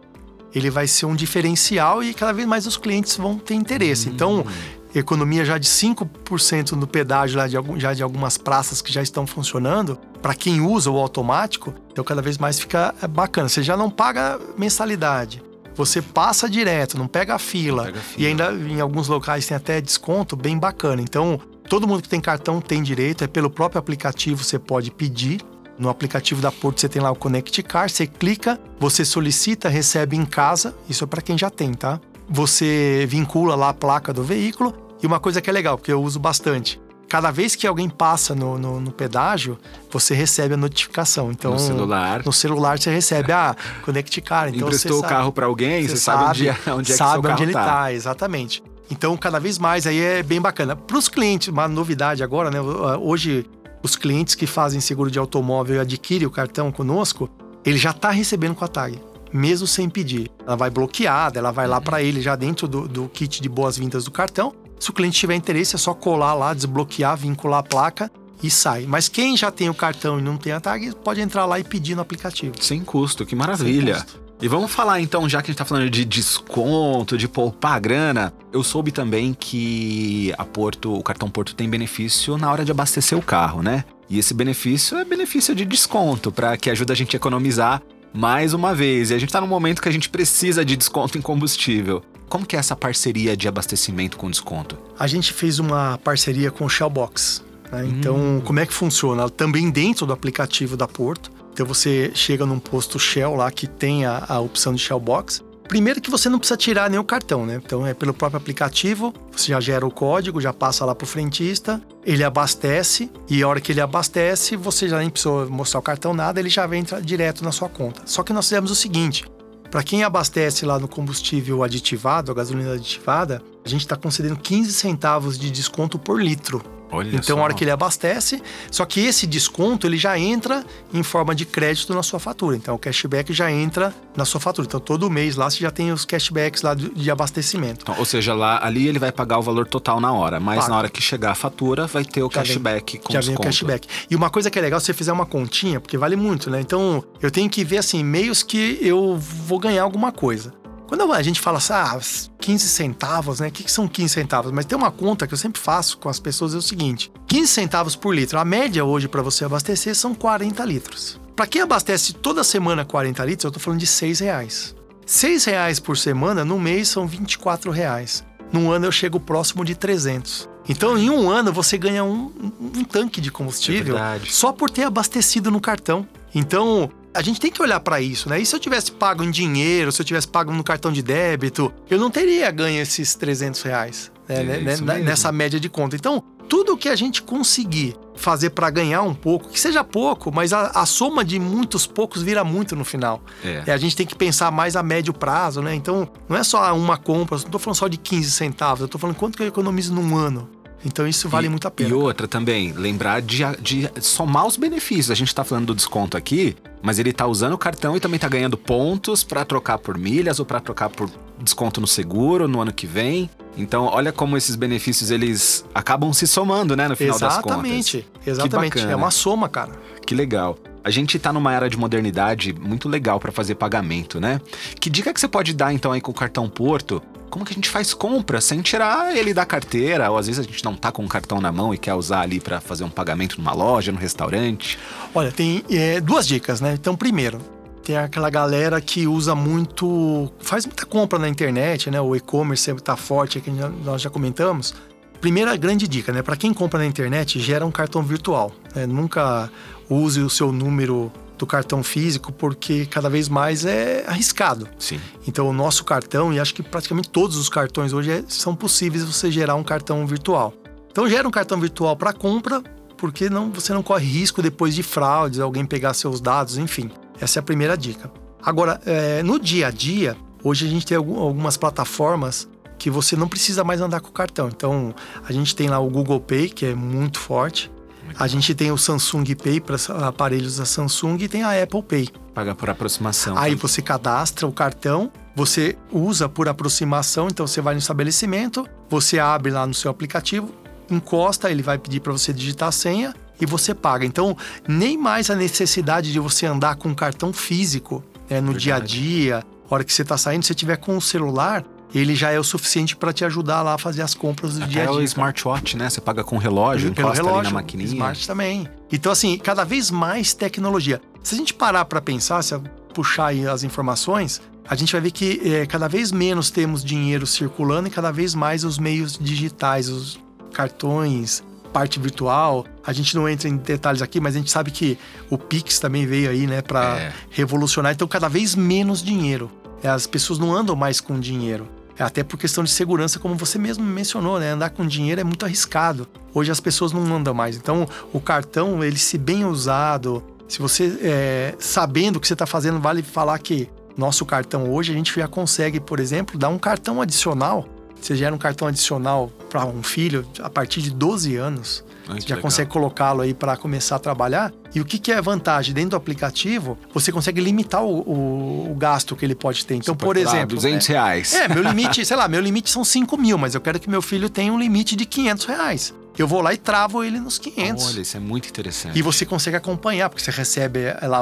ele 0.54 0.70
vai 0.70 0.86
ser 0.86 1.06
um 1.06 1.16
diferencial 1.16 2.04
e 2.04 2.14
cada 2.14 2.32
vez 2.32 2.48
mais 2.48 2.68
os 2.68 2.78
clientes 2.78 3.16
vão 3.18 3.38
ter 3.38 3.56
interesse. 3.56 4.10
Hum. 4.10 4.12
Então, 4.14 4.46
economia 4.94 5.44
já 5.44 5.58
de 5.58 5.68
5% 5.68 6.74
no 6.74 6.86
pedágio 6.86 7.38
lá 7.38 7.48
de, 7.48 7.56
já 7.78 7.94
de 7.94 8.04
algumas 8.04 8.38
praças 8.38 8.82
que 8.82 8.92
já 8.92 9.02
estão 9.02 9.26
funcionando, 9.26 9.98
para 10.22 10.36
quem 10.36 10.62
usa 10.62 10.92
o 10.92 10.98
automático, 10.98 11.74
então 11.92 12.04
cada 12.04 12.22
vez 12.22 12.38
mais 12.38 12.60
fica 12.60 12.94
é, 13.02 13.08
bacana. 13.08 13.50
Você 13.50 13.64
já 13.64 13.76
não 13.76 13.90
paga 13.90 14.40
mensalidade 14.58 15.42
você 15.86 16.02
passa 16.02 16.50
direto, 16.50 16.98
não 16.98 17.08
pega 17.08 17.36
a 17.36 17.40
fila. 17.40 17.86
Pega 17.86 18.00
a 18.00 18.02
fila. 18.02 18.24
E 18.24 18.28
ainda 18.28 18.54
em 18.54 18.80
alguns 18.80 19.08
locais 19.08 19.46
tem 19.46 19.58
até 19.58 19.82
desconto 19.82 20.36
bem 20.36 20.58
bacana. 20.58 21.02
Então, 21.02 21.40
todo 21.68 21.88
mundo 21.88 22.02
que 22.02 22.10
tem 22.10 22.22
cartão 22.22 22.62
tem 22.62 22.84
direito, 22.84 23.24
é 23.24 23.28
pelo 23.28 23.50
próprio 23.50 23.80
aplicativo 23.80 24.44
você 24.44 24.60
pode 24.60 24.92
pedir. 24.92 25.42
No 25.78 25.90
aplicativo 25.90 26.42
da 26.42 26.52
Porto 26.52 26.80
você 26.80 26.88
tem 26.88 27.02
lá 27.02 27.10
o 27.10 27.16
Connect 27.16 27.64
Car, 27.64 27.90
você 27.90 28.06
clica, 28.06 28.60
você 28.80 29.04
solicita, 29.04 29.68
recebe 29.68 30.16
em 30.16 30.26
casa. 30.26 30.76
Isso 30.88 31.04
é 31.04 31.08
para 31.08 31.22
quem 31.22 31.38
já 31.38 31.50
tem, 31.50 31.74
tá? 31.74 32.00
Você 32.30 33.06
vincula 33.10 33.56
lá 33.56 33.70
a 33.70 33.74
placa 33.74 34.14
do 34.14 34.24
veículo. 34.24 34.76
E 35.02 35.08
uma 35.08 35.20
coisa 35.20 35.42
que 35.42 35.50
é 35.50 35.54
legal, 35.54 35.78
porque 35.78 35.92
eu 35.92 36.04
uso 36.04 36.20
bastante 36.20 36.80
cada 37.12 37.30
vez 37.30 37.58
que 37.58 37.68
alguém 37.68 37.90
passa 37.90 38.34
no, 38.34 38.58
no, 38.58 38.80
no, 38.80 38.90
pedágio, 38.90 39.60
você 39.90 40.16
recebe 40.16 40.54
a 40.54 40.58
notificação. 40.58 41.30
Então, 41.30 41.52
no 41.52 41.60
celular. 41.60 42.24
No 42.26 42.32
celular 42.32 42.80
você 42.80 42.90
recebe, 42.90 43.34
ah, 43.34 43.54
Connect 43.84 44.22
Car. 44.22 44.48
Então, 44.48 44.70
Emprestou 44.70 45.00
o 45.00 45.02
carro 45.02 45.30
para 45.30 45.46
alguém, 45.46 45.86
você, 45.86 45.98
sabe, 45.98 46.24
onde, 46.24 46.48
é, 46.48 46.74
onde 46.74 46.94
é 46.94 46.96
sabe 46.96 47.20
que 47.20 47.28
seu 47.28 47.34
onde 47.34 47.44
ele 47.44 47.52
tá. 47.52 47.66
tá, 47.66 47.92
exatamente. 47.92 48.64
Então, 48.90 49.18
cada 49.18 49.42
vez 49.42 49.60
mais 49.60 49.86
aí 49.86 50.00
é 50.00 50.24
bem 50.24 50.40
bacana. 50.40 50.74
Para 50.74 50.98
os 50.98 51.10
clientes, 51.10 51.50
uma 51.50 51.68
novidade 51.68 52.24
agora, 52.24 52.50
né? 52.50 52.62
Hoje, 52.62 53.46
os 53.84 53.98
clientes 53.98 54.34
que 54.34 54.48
fazem 54.48 54.80
seguro 54.80 55.12
de 55.12 55.20
automóvel 55.20 55.76
e 55.76 55.80
adquirem 55.80 56.26
o 56.26 56.32
cartão 56.32 56.72
conosco, 56.72 57.30
ele 57.66 57.78
já 57.78 57.92
está 57.92 58.10
recebendo 58.10 58.56
com 58.56 58.64
a 58.64 58.70
tag 58.70 58.98
mesmo 59.34 59.68
sem 59.68 59.90
pedir. 59.90 60.30
Ela 60.46 60.56
vai 60.56 60.70
bloqueada, 60.70 61.40
ela 61.40 61.52
vai 61.52 61.66
lá 61.66 61.80
para 61.80 62.02
ele 62.02 62.22
já 62.22 62.36
dentro 62.36 62.68
do, 62.68 62.88
do 62.88 63.08
kit 63.10 63.42
de 63.42 63.48
boas-vindas 63.48 64.04
do 64.04 64.12
cartão 64.12 64.54
se 64.82 64.90
o 64.90 64.94
cliente 64.94 65.20
tiver 65.20 65.36
interesse, 65.36 65.76
é 65.76 65.78
só 65.78 65.94
colar 65.94 66.34
lá, 66.34 66.56
desbloquear, 66.56 67.16
vincular 67.16 67.60
a 67.60 67.64
placa 67.64 68.12
e 68.42 68.50
sai. 68.50 68.88
Mas 68.88 69.08
quem 69.08 69.38
já 69.38 69.52
tem 69.52 69.70
o 69.70 69.76
cartão 69.76 70.18
e 70.18 70.24
não 70.24 70.38
tem 70.38 70.54
a 70.54 70.60
tag, 70.60 70.92
pode 71.04 71.22
entrar 71.22 71.46
lá 71.46 71.60
e 71.60 71.64
pedir 71.64 71.94
no 71.94 72.02
aplicativo. 72.02 72.56
Sem 72.60 72.84
custo, 72.84 73.24
que 73.24 73.36
maravilha. 73.36 74.02
Custo. 74.02 74.20
E 74.42 74.48
vamos 74.48 74.72
falar 74.72 75.00
então, 75.00 75.30
já 75.30 75.40
que 75.40 75.46
a 75.46 75.50
gente 75.52 75.60
tá 75.60 75.66
falando 75.66 75.88
de 75.88 76.04
desconto, 76.04 77.16
de 77.16 77.28
poupar 77.28 77.80
grana, 77.80 78.34
eu 78.52 78.64
soube 78.64 78.92
também 78.92 79.36
que 79.40 80.34
a 80.36 80.44
Porto, 80.44 80.96
o 80.96 81.04
cartão 81.04 81.30
Porto 81.30 81.54
tem 81.54 81.70
benefício 81.70 82.36
na 82.36 82.52
hora 82.52 82.66
de 82.66 82.72
abastecer 82.72 83.16
o 83.16 83.22
carro, 83.22 83.62
né? 83.62 83.86
E 84.10 84.18
esse 84.18 84.34
benefício 84.34 84.98
é 84.98 85.06
benefício 85.06 85.54
de 85.54 85.64
desconto, 85.64 86.32
para 86.32 86.58
que 86.58 86.72
ajude 86.72 86.92
a 86.92 86.96
gente 86.96 87.16
a 87.16 87.18
economizar 87.18 87.84
mais 88.12 88.52
uma 88.52 88.74
vez. 88.74 89.12
E 89.12 89.14
a 89.14 89.20
gente 89.20 89.32
tá 89.32 89.40
num 89.40 89.46
momento 89.46 89.80
que 89.80 89.90
a 89.90 89.92
gente 89.92 90.10
precisa 90.10 90.66
de 90.66 90.76
desconto 90.76 91.20
em 91.20 91.22
combustível. 91.22 92.04
Como 92.32 92.46
que 92.46 92.56
é 92.56 92.60
essa 92.60 92.78
parceria 92.78 93.36
de 93.36 93.46
abastecimento 93.46 94.16
com 94.16 94.32
desconto? 94.32 94.78
A 94.98 95.06
gente 95.06 95.34
fez 95.34 95.60
uma 95.60 95.98
parceria 95.98 96.50
com 96.50 96.64
o 96.64 96.70
Shellbox. 96.70 97.44
Né? 97.70 97.86
Então, 97.88 98.16
hum. 98.16 98.42
como 98.42 98.58
é 98.62 98.66
que 98.66 98.74
funciona? 98.74 99.30
Também 99.30 99.70
dentro 99.70 100.06
do 100.06 100.14
aplicativo 100.14 100.78
da 100.78 100.88
Porto. 100.88 101.30
Então, 101.52 101.66
você 101.66 102.10
chega 102.16 102.46
num 102.46 102.58
posto 102.58 102.98
Shell 102.98 103.36
lá 103.36 103.52
que 103.52 103.68
tem 103.68 104.06
a, 104.06 104.24
a 104.30 104.40
opção 104.40 104.74
de 104.74 104.80
Shellbox. 104.80 105.44
Primeiro 105.68 106.00
que 106.00 106.10
você 106.10 106.30
não 106.30 106.40
precisa 106.40 106.56
tirar 106.56 106.90
nem 106.90 106.98
o 106.98 107.04
cartão, 107.04 107.46
né? 107.46 107.62
Então 107.64 107.86
é 107.86 107.94
pelo 107.94 108.14
próprio 108.14 108.38
aplicativo, 108.38 109.14
você 109.32 109.54
já 109.54 109.60
gera 109.62 109.86
o 109.86 109.92
código, 109.92 110.42
já 110.42 110.52
passa 110.52 110.84
lá 110.84 110.94
pro 110.94 111.08
frentista, 111.08 111.82
ele 112.06 112.26
abastece 112.26 113.10
e 113.30 113.42
a 113.42 113.48
hora 113.48 113.62
que 113.62 113.72
ele 113.72 113.80
abastece, 113.80 114.58
você 114.58 114.90
já 114.90 115.00
nem 115.00 115.10
precisa 115.10 115.46
mostrar 115.46 115.80
o 115.80 115.84
cartão 115.84 116.14
nada, 116.14 116.42
ele 116.42 116.50
já 116.50 116.68
vem 116.68 116.84
direto 117.02 117.42
na 117.42 117.54
sua 117.54 117.70
conta. 117.70 118.02
Só 118.06 118.22
que 118.22 118.34
nós 118.34 118.50
fizemos 118.50 118.70
o 118.70 118.76
seguinte, 118.76 119.24
para 119.72 119.84
quem 119.84 120.04
abastece 120.04 120.66
lá 120.66 120.78
no 120.78 120.88
combustível 120.88 121.64
aditivado, 121.64 122.30
a 122.30 122.36
gasolina 122.36 122.74
aditivada, 122.74 123.42
a 123.64 123.70
gente 123.70 123.80
está 123.80 123.96
concedendo 123.96 124.36
15 124.36 124.74
centavos 124.74 125.40
de 125.40 125.50
desconto 125.50 125.98
por 125.98 126.22
litro. 126.22 126.62
Olha 126.92 127.08
então, 127.08 127.36
só. 127.36 127.40
a 127.40 127.44
hora 127.44 127.54
que 127.54 127.64
ele 127.64 127.72
abastece, 127.72 128.42
só 128.70 128.86
que 128.86 129.00
esse 129.00 129.26
desconto 129.26 129.88
ele 129.88 129.98
já 129.98 130.18
entra 130.20 130.64
em 130.94 131.02
forma 131.04 131.34
de 131.34 131.46
crédito 131.46 131.94
na 131.94 132.04
sua 132.04 132.20
fatura. 132.20 132.56
Então, 132.56 132.76
o 132.76 132.80
cashback 132.80 133.34
já 133.34 133.52
entra 133.52 133.94
na 134.16 134.26
sua 134.26 134.42
fatura. 134.42 134.68
Então, 134.68 134.80
todo 134.80 135.10
mês 135.10 135.36
lá 135.36 135.50
você 135.50 135.60
já 135.60 135.72
tem 135.72 135.92
os 135.92 136.04
cashbacks 136.06 136.62
lá 136.62 136.74
de, 136.74 137.10
abastecimento. 137.10 137.80
Então, 137.84 137.96
ou 137.98 138.06
seja, 138.06 138.34
lá 138.34 138.64
ali 138.64 138.88
ele 138.88 139.00
vai 139.00 139.12
pagar 139.12 139.40
o 139.40 139.42
valor 139.42 139.68
total 139.68 140.00
na 140.00 140.12
hora, 140.14 140.40
mas 140.40 140.60
Paga. 140.60 140.70
na 140.70 140.78
hora 140.78 140.90
que 140.90 141.02
chegar 141.02 141.32
a 141.32 141.36
fatura 141.36 141.88
vai 141.88 142.04
ter 142.04 142.24
o 142.24 142.30
já 142.32 142.42
cashback 142.42 142.94
vem, 142.94 143.02
com 143.02 143.14
já 143.14 143.20
desconto. 143.20 143.42
vem 143.42 143.50
o 143.50 143.52
cashback. 143.52 143.88
E 144.10 144.16
uma 144.16 144.30
coisa 144.30 144.50
que 144.50 144.60
é 144.60 144.62
legal, 144.62 144.80
se 144.80 144.88
você 144.88 144.94
fizer 144.94 145.14
uma 145.14 145.26
continha, 145.26 145.80
porque 145.80 145.98
vale 145.98 146.16
muito, 146.16 146.50
né? 146.50 146.60
Então, 146.60 147.04
eu 147.22 147.32
tenho 147.32 147.50
que 147.50 147.64
ver 147.64 147.78
assim, 147.78 148.04
meios 148.04 148.44
que 148.44 148.78
eu 148.82 149.18
vou 149.18 149.60
ganhar 149.60 149.84
alguma 149.84 150.12
coisa. 150.12 150.54
Quando 150.92 151.10
a 151.14 151.24
gente 151.24 151.40
fala 151.40 151.58
assim, 151.58 151.72
ah, 151.72 151.98
15 152.42 152.68
centavos, 152.68 153.40
né? 153.40 153.48
O 153.48 153.52
que, 153.52 153.64
que 153.64 153.72
são 153.72 153.88
15 153.88 154.14
centavos? 154.14 154.52
Mas 154.52 154.66
tem 154.66 154.78
uma 154.78 154.92
conta 154.92 155.26
que 155.26 155.34
eu 155.34 155.38
sempre 155.38 155.62
faço 155.62 155.98
com 155.98 156.10
as 156.10 156.20
pessoas, 156.20 156.54
é 156.54 156.58
o 156.58 156.62
seguinte: 156.62 157.10
15 157.28 157.48
centavos 157.48 157.96
por 157.96 158.14
litro. 158.14 158.38
A 158.38 158.44
média 158.44 158.84
hoje 158.84 159.08
para 159.08 159.22
você 159.22 159.46
abastecer 159.46 159.96
são 159.96 160.14
40 160.14 160.66
litros. 160.66 161.18
Para 161.34 161.48
quem 161.48 161.62
abastece 161.62 162.12
toda 162.12 162.44
semana 162.44 162.84
40 162.84 163.24
litros, 163.24 163.46
eu 163.46 163.52
tô 163.52 163.58
falando 163.58 163.80
de 163.80 163.88
6 163.88 164.20
reais. 164.20 164.76
6 165.06 165.46
reais 165.46 165.80
por 165.80 165.96
semana, 165.96 166.44
no 166.44 166.60
mês 166.60 166.90
são 166.90 167.08
24 167.08 167.72
reais. 167.72 168.22
Num 168.52 168.70
ano 168.70 168.86
eu 168.86 168.92
chego 168.92 169.18
próximo 169.18 169.64
de 169.64 169.76
300. 169.76 170.50
Então, 170.68 170.98
em 170.98 171.10
um 171.10 171.30
ano, 171.30 171.54
você 171.54 171.78
ganha 171.78 172.04
um, 172.04 172.34
um 172.60 172.84
tanque 172.84 173.22
de 173.22 173.32
combustível 173.32 173.98
é 173.98 174.20
só 174.28 174.52
por 174.52 174.70
ter 174.70 174.84
abastecido 174.84 175.50
no 175.50 175.62
cartão. 175.62 176.06
Então, 176.36 176.92
a 177.14 177.22
gente 177.22 177.40
tem 177.40 177.52
que 177.52 177.62
olhar 177.62 177.80
para 177.80 178.00
isso, 178.00 178.30
né? 178.30 178.40
E 178.40 178.46
se 178.46 178.56
eu 178.56 178.60
tivesse 178.60 178.92
pago 178.92 179.24
em 179.24 179.32
dinheiro, 179.32 179.92
se 179.92 180.02
eu 180.02 180.06
tivesse 180.06 180.28
pago 180.28 180.52
no 180.52 180.64
cartão 180.64 180.92
de 180.92 181.02
débito, 181.02 181.74
eu 181.90 182.00
não 182.00 182.10
teria 182.10 182.50
ganho 182.52 182.82
esses 182.82 183.16
300 183.16 183.62
reais 183.62 184.12
né? 184.40 184.58
É 184.58 184.82
né? 184.82 184.98
nessa 185.00 185.32
média 185.32 185.60
de 185.60 185.70
conta. 185.70 185.96
Então, 185.96 186.24
tudo 186.48 186.78
que 186.78 186.90
a 186.90 186.96
gente 186.96 187.22
conseguir 187.22 187.96
fazer 188.16 188.52
para 188.52 188.70
ganhar 188.70 189.02
um 189.02 189.14
pouco, 189.14 189.50
que 189.50 189.60
seja 189.60 189.84
pouco, 189.84 190.32
mas 190.32 190.54
a, 190.54 190.68
a, 190.68 190.86
soma 190.86 191.24
de 191.24 191.40
muitos 191.40 191.88
poucos 191.88 192.22
vira 192.22 192.44
muito 192.44 192.76
no 192.76 192.86
final. 192.86 193.22
É. 193.44 193.64
E 193.68 193.72
a 193.72 193.78
gente 193.78 193.96
tem 193.96 194.06
que 194.06 194.16
pensar 194.16 194.52
mais 194.52 194.76
a 194.76 194.84
médio 194.84 195.14
prazo, 195.14 195.62
né? 195.62 195.74
Então, 195.74 196.08
não 196.30 196.38
é 196.38 196.44
só 196.44 196.76
uma 196.76 196.98
compra, 196.98 197.38
não 197.38 197.50
tô 197.50 197.60
falando 197.60 197.78
só 197.78 197.88
de 197.88 197.98
15 197.98 198.32
centavos, 198.32 198.82
eu 198.82 198.88
tô 198.88 198.98
falando 198.98 199.16
quanto 199.16 199.38
que 199.38 199.44
eu 199.44 199.48
economizo 199.48 199.94
num 199.94 200.16
ano. 200.16 200.50
Então 200.86 201.08
isso 201.08 201.30
vale 201.30 201.48
e, 201.48 201.50
muito 201.50 201.68
a 201.68 201.72
pena. 201.72 201.90
E 201.90 201.94
outra 201.94 202.28
também, 202.28 202.72
lembrar 202.74 203.22
de, 203.22 203.44
de 203.60 203.90
somar 204.02 204.46
os 204.46 204.58
benefícios. 204.58 205.12
A 205.12 205.16
gente 205.16 205.28
está 205.28 205.44
falando 205.44 205.68
do 205.68 205.76
desconto 205.76 206.18
aqui, 206.18 206.56
mas 206.82 207.00
ele 207.00 207.12
está 207.12 207.28
usando 207.28 207.54
o 207.54 207.58
cartão 207.58 207.96
e 207.96 208.00
também 208.00 208.16
está 208.16 208.28
ganhando 208.28 208.58
pontos 208.58 209.24
para 209.24 209.46
trocar 209.46 209.78
por 209.78 209.98
milhas 209.98 210.40
ou 210.40 210.46
para 210.46 210.60
trocar 210.60 210.90
por 210.90 211.10
desconto 211.40 211.82
no 211.82 211.88
seguro 211.88 212.48
no 212.48 212.62
ano 212.62 212.74
que 212.74 212.88
vem. 212.88 213.30
Então, 213.58 213.86
olha 213.86 214.12
como 214.12 214.38
esses 214.38 214.56
benefícios 214.56 215.12
eles 215.12 215.66
acabam 215.74 216.14
se 216.14 216.26
somando, 216.26 216.76
né, 216.76 216.88
no 216.88 216.96
final 216.96 217.16
exatamente, 217.16 217.36
das 217.36 217.44
contas. 217.44 218.28
Exatamente, 218.28 218.70
exatamente. 218.76 218.80
É 218.80 218.96
uma 218.96 219.12
soma, 219.12 219.50
cara. 219.50 219.72
Que 220.06 220.16
legal. 220.16 220.58
A 220.84 220.90
gente 220.90 221.18
está 221.18 221.32
numa 221.32 221.54
era 221.54 221.70
de 221.70 221.78
modernidade 221.78 222.54
muito 222.54 222.90
legal 222.90 223.20
para 223.20 223.32
fazer 223.32 223.56
pagamento, 223.56 224.20
né? 224.20 224.42
Que 224.80 224.90
dica 224.90 225.14
que 225.14 225.20
você 225.20 225.28
pode 225.28 225.54
dar 225.54 225.72
então 225.74 225.92
aí 225.92 226.02
com 226.02 226.12
o 226.12 226.14
cartão 226.14 226.50
Porto 226.50 227.02
como 227.32 227.46
que 227.46 227.54
a 227.54 227.56
gente 227.56 227.70
faz 227.70 227.94
compra 227.94 228.42
sem 228.42 228.62
tirar 228.62 229.16
ele 229.16 229.34
da 229.34 229.46
carteira? 229.46 230.12
Ou 230.12 230.18
às 230.18 230.28
vezes 230.28 230.40
a 230.40 230.44
gente 230.44 230.64
não 230.64 230.76
tá 230.76 230.92
com 230.92 231.04
o 231.04 231.08
cartão 231.08 231.40
na 231.40 231.52
mão 231.52 231.74
e 231.74 231.78
quer 231.78 231.96
usar 231.96 232.22
ali 232.22 232.40
para 232.40 232.60
fazer 232.60 232.84
um 232.84 232.90
pagamento 232.90 233.38
numa 233.38 233.54
loja, 233.54 233.92
no 233.92 233.98
restaurante. 233.98 234.78
Olha, 235.16 235.32
tem 235.32 235.64
é, 235.70 236.02
duas 236.02 236.28
dicas, 236.28 236.60
né? 236.60 236.74
Então, 236.74 236.96
primeiro, 236.96 237.40
tem 237.84 237.98
aquela 237.98 238.30
galera 238.30 238.80
que 238.82 239.08
usa 239.08 239.34
muito, 239.34 240.32
faz 240.40 240.66
muita 240.66 240.86
compra 240.86 241.18
na 241.18 241.30
internet, 241.30 241.90
né? 241.90 242.00
O 242.02 242.16
e-commerce 242.16 242.64
sempre 242.64 242.84
tá 242.84 242.96
forte, 242.98 243.40
que 243.40 243.50
nós 243.50 244.02
já 244.02 244.10
comentamos. 244.10 244.76
Primeira 245.22 245.56
grande 245.56 245.88
dica, 245.88 246.12
né? 246.12 246.22
Para 246.22 246.36
quem 246.36 246.54
compra 246.54 246.80
na 246.80 246.86
internet, 246.86 247.40
gera 247.40 247.66
um 247.66 247.72
cartão 247.72 248.04
virtual. 248.04 248.52
Né? 248.76 248.86
Nunca 248.86 249.50
use 249.90 250.20
o 250.20 250.30
seu 250.30 250.52
número 250.52 251.12
do 251.42 251.48
cartão 251.48 251.84
físico, 251.84 252.32
porque 252.32 252.86
cada 252.86 253.10
vez 253.10 253.28
mais 253.28 253.66
é 253.66 254.06
arriscado. 254.08 254.68
Sim. 254.78 255.00
Então, 255.28 255.50
o 255.50 255.54
nosso 255.54 255.84
cartão, 255.84 256.32
e 256.32 256.40
acho 256.40 256.54
que 256.54 256.62
praticamente 256.62 257.10
todos 257.10 257.36
os 257.36 257.50
cartões 257.50 257.94
hoje 257.94 258.12
é, 258.12 258.24
são 258.28 258.56
possíveis 258.56 259.04
você 259.04 259.32
gerar 259.32 259.56
um 259.56 259.64
cartão 259.64 260.06
virtual. 260.06 260.54
Então, 260.92 261.10
gera 261.10 261.28
um 261.28 261.32
cartão 261.32 261.60
virtual 261.60 261.96
para 261.98 262.14
compra, 262.14 262.62
porque 262.96 263.28
não, 263.28 263.52
você 263.52 263.74
não 263.74 263.82
corre 263.82 264.06
risco 264.06 264.42
depois 264.42 264.76
de 264.76 264.84
fraudes, 264.84 265.40
alguém 265.40 265.66
pegar 265.66 265.96
seus 265.96 266.22
dados, 266.22 266.58
enfim. 266.58 266.92
Essa 267.20 267.40
é 267.40 267.42
a 267.42 267.44
primeira 267.44 267.76
dica. 267.76 268.12
Agora, 268.44 268.80
é, 268.86 269.24
no 269.24 269.40
dia 269.40 269.68
a 269.68 269.72
dia, 269.72 270.16
hoje 270.44 270.68
a 270.68 270.70
gente 270.70 270.86
tem 270.86 270.96
algumas 270.96 271.58
plataformas 271.58 272.48
que 272.78 272.90
você 272.90 273.16
não 273.16 273.28
precisa 273.28 273.64
mais 273.64 273.82
andar 273.82 274.00
com 274.00 274.10
o 274.10 274.12
cartão. 274.12 274.48
Então, 274.48 274.94
a 275.28 275.32
gente 275.32 275.56
tem 275.56 275.68
lá 275.70 275.80
o 275.80 275.90
Google 275.90 276.20
Pay, 276.20 276.50
que 276.50 276.68
é 276.68 276.76
muito 276.76 277.20
forte. 277.20 277.72
A 278.18 278.28
gente 278.28 278.54
tem 278.54 278.72
o 278.72 278.78
Samsung 278.78 279.36
Pay 279.36 279.60
para 279.60 279.78
aparelhos 280.08 280.58
da 280.58 280.66
Samsung 280.66 281.18
e 281.20 281.28
tem 281.28 281.44
a 281.44 281.62
Apple 281.62 281.84
Pay. 281.84 282.10
Paga 282.34 282.56
por 282.56 282.70
aproximação. 282.70 283.38
Aí 283.38 283.56
você 283.56 283.82
cadastra 283.82 284.48
o 284.48 284.52
cartão, 284.52 285.12
você 285.36 285.78
usa 285.92 286.30
por 286.30 286.48
aproximação, 286.48 287.28
então 287.28 287.46
você 287.48 287.62
vai 287.62 287.74
no 287.74 287.80
estabelecimento, 287.80 288.68
você 288.90 289.20
abre 289.20 289.52
lá 289.52 289.66
no 289.66 289.74
seu 289.74 289.92
aplicativo, 289.92 290.54
encosta, 290.90 291.50
ele 291.50 291.64
vai 291.64 291.78
pedir 291.78 292.00
para 292.00 292.12
você 292.12 292.34
digitar 292.34 292.70
a 292.70 292.72
senha 292.72 293.14
e 293.40 293.46
você 293.46 293.74
paga. 293.74 294.06
Então, 294.06 294.38
nem 294.68 294.98
mais 294.98 295.30
a 295.30 295.36
necessidade 295.36 296.12
de 296.12 296.20
você 296.20 296.46
andar 296.46 296.76
com 296.76 296.90
um 296.90 296.96
cartão 296.96 297.34
físico 297.34 298.04
né, 298.30 298.40
no 298.40 298.54
Verdade. 298.54 298.64
dia 298.64 298.76
a 298.76 298.80
dia. 298.80 299.44
Hora 299.70 299.84
que 299.84 299.94
você 299.94 300.02
está 300.02 300.18
saindo, 300.18 300.44
se 300.44 300.50
você 300.50 300.54
tiver 300.54 300.78
com 300.78 300.98
o 300.98 301.02
celular, 301.02 301.64
ele 302.00 302.16
já 302.16 302.32
é 302.32 302.40
o 302.40 302.44
suficiente 302.44 302.96
para 302.96 303.12
te 303.12 303.26
ajudar 303.26 303.62
lá 303.62 303.74
a 303.74 303.78
fazer 303.78 304.02
as 304.02 304.14
compras 304.14 304.54
do 304.56 304.64
Até 304.64 304.72
dia 304.72 304.84
a 304.84 304.86
dia. 304.86 304.96
É 304.96 304.98
o 304.98 305.02
smartwatch, 305.04 305.78
né? 305.78 305.90
Você 305.90 306.00
paga 306.00 306.24
com 306.24 306.38
relógio, 306.38 306.92
Pelo 306.94 307.08
encosta 307.08 307.24
relógio, 307.24 307.40
ali 307.40 307.48
na 307.50 307.54
maquininha. 307.54 307.88
Smart 307.88 308.28
também. 308.28 308.68
Então, 308.92 309.12
assim, 309.12 309.38
cada 309.38 309.64
vez 309.64 309.92
mais 309.92 310.34
tecnologia. 310.34 311.02
Se 311.24 311.36
a 311.36 311.38
gente 311.38 311.54
parar 311.54 311.86
para 311.86 312.02
pensar, 312.02 312.42
se 312.42 312.60
puxar 312.94 313.28
aí 313.28 313.48
as 313.48 313.64
informações, 313.64 314.42
a 314.68 314.76
gente 314.76 314.92
vai 314.92 315.02
ver 315.02 315.12
que 315.12 315.42
é, 315.44 315.66
cada 315.66 315.88
vez 315.88 316.12
menos 316.12 316.50
temos 316.50 316.84
dinheiro 316.84 317.26
circulando 317.26 317.88
e 317.88 317.92
cada 317.92 318.12
vez 318.12 318.34
mais 318.34 318.64
os 318.64 318.78
meios 318.78 319.18
digitais, 319.18 319.90
os 319.90 320.20
cartões, 320.54 321.44
parte 321.72 322.00
virtual. 322.00 322.66
A 322.86 322.94
gente 322.94 323.16
não 323.16 323.28
entra 323.28 323.50
em 323.50 323.58
detalhes 323.58 324.02
aqui, 324.02 324.20
mas 324.20 324.36
a 324.36 324.40
gente 324.40 324.52
sabe 324.52 324.72
que 324.72 324.98
o 325.30 325.38
Pix 325.38 325.80
também 325.80 326.06
veio 326.06 326.30
aí, 326.30 326.48
né, 326.48 326.62
para 326.62 327.00
é. 327.00 327.14
revolucionar. 327.30 327.92
Então, 327.92 328.08
cada 328.08 328.28
vez 328.28 328.56
menos 328.56 329.04
dinheiro. 329.04 329.52
As 329.84 330.06
pessoas 330.06 330.38
não 330.38 330.54
andam 330.56 330.76
mais 330.76 331.02
com 331.02 331.20
dinheiro. 331.20 331.68
É 331.98 332.04
até 332.04 332.24
por 332.24 332.38
questão 332.38 332.64
de 332.64 332.72
segurança, 332.72 333.20
como 333.20 333.36
você 333.36 333.58
mesmo 333.58 333.84
mencionou, 333.84 334.40
né? 334.40 334.52
Andar 334.52 334.70
com 334.70 334.86
dinheiro 334.86 335.22
é 335.22 335.24
muito 335.24 335.46
arriscado. 335.46 336.08
Hoje 336.34 336.52
as 336.52 336.60
pessoas 336.60 336.92
não 336.92 337.04
andam 337.14 337.34
mais. 337.34 337.56
Então, 337.56 337.88
o 338.14 338.20
cartão, 338.20 338.84
ele 338.84 338.98
se 338.98 339.18
bem 339.18 339.46
usado, 339.46 340.24
se 340.48 340.60
você 340.60 340.98
é, 341.02 341.56
sabendo 341.60 342.18
o 342.18 342.20
que 342.20 342.28
você 342.28 342.34
está 342.34 342.46
fazendo, 342.46 342.80
vale 342.80 343.02
falar 343.02 343.38
que 343.40 343.70
nosso 343.98 344.26
cartão 344.26 344.72
hoje 344.72 344.92
a 344.92 344.96
gente 344.96 345.14
já 345.16 345.28
consegue, 345.28 345.80
por 345.80 346.00
exemplo, 346.00 346.38
dar 346.38 346.50
um 346.50 346.58
cartão 346.58 347.02
adicional. 347.02 347.68
Você 348.02 348.16
gera 348.16 348.34
um 348.34 348.38
cartão 348.38 348.68
adicional 348.68 349.32
para 349.50 349.66
um 349.66 349.84
filho 349.84 350.26
a 350.40 350.50
partir 350.50 350.82
de 350.82 350.92
12 350.92 351.36
anos. 351.36 351.84
Já 352.08 352.14
legal. 352.14 352.40
consegue 352.40 352.70
colocá-lo 352.70 353.22
aí 353.22 353.34
para 353.34 353.56
começar 353.58 353.96
a 353.96 354.00
trabalhar. 354.00 354.52
E 354.74 354.82
o 354.82 354.86
que, 354.86 354.98
que 354.98 355.12
é 355.12 355.22
vantagem? 355.22 355.74
Dentro 355.74 355.92
do 355.92 355.96
aplicativo, 355.96 356.78
você 356.94 357.12
consegue 357.12 357.42
limitar 357.42 357.84
o, 357.84 358.02
o, 358.02 358.72
o 358.72 358.76
gasto 358.76 359.16
que 359.16 359.26
ele 359.26 359.36
pode 359.36 359.66
ter. 359.66 359.76
Então, 359.76 359.94
Super 359.94 360.06
por 360.06 360.18
exemplo. 360.18 360.56
200 360.56 360.90
é, 360.90 360.94
reais. 360.94 361.34
É, 361.34 361.48
meu 361.48 361.64
limite, 361.64 362.04
sei 362.06 362.18
lá, 362.18 362.28
meu 362.28 362.42
limite 362.42 362.70
são 362.70 362.84
5 362.84 363.18
mil, 363.18 363.38
mas 363.38 363.56
eu 363.56 363.62
quero 363.62 363.80
que 363.80 363.90
meu 363.90 364.02
filho 364.02 364.30
tenha 364.30 364.52
um 364.52 364.60
limite 364.60 364.96
de 364.96 365.06
500 365.06 365.46
reais. 365.46 365.94
Eu 366.18 366.28
vou 366.28 366.42
lá 366.42 366.54
e 366.54 366.58
travo 366.58 367.04
ele 367.04 367.20
nos 367.20 367.38
500. 367.38 367.86
Olha, 367.88 368.02
isso 368.02 368.18
é 368.18 368.20
muito 368.20 368.50
interessante. 368.50 368.98
E 368.98 369.02
você 369.02 369.26
consegue 369.26 369.56
acompanhar, 369.56 370.10
porque 370.10 370.24
você 370.24 370.32
recebe 370.32 370.80
é, 370.80 371.08
lá, 371.08 371.22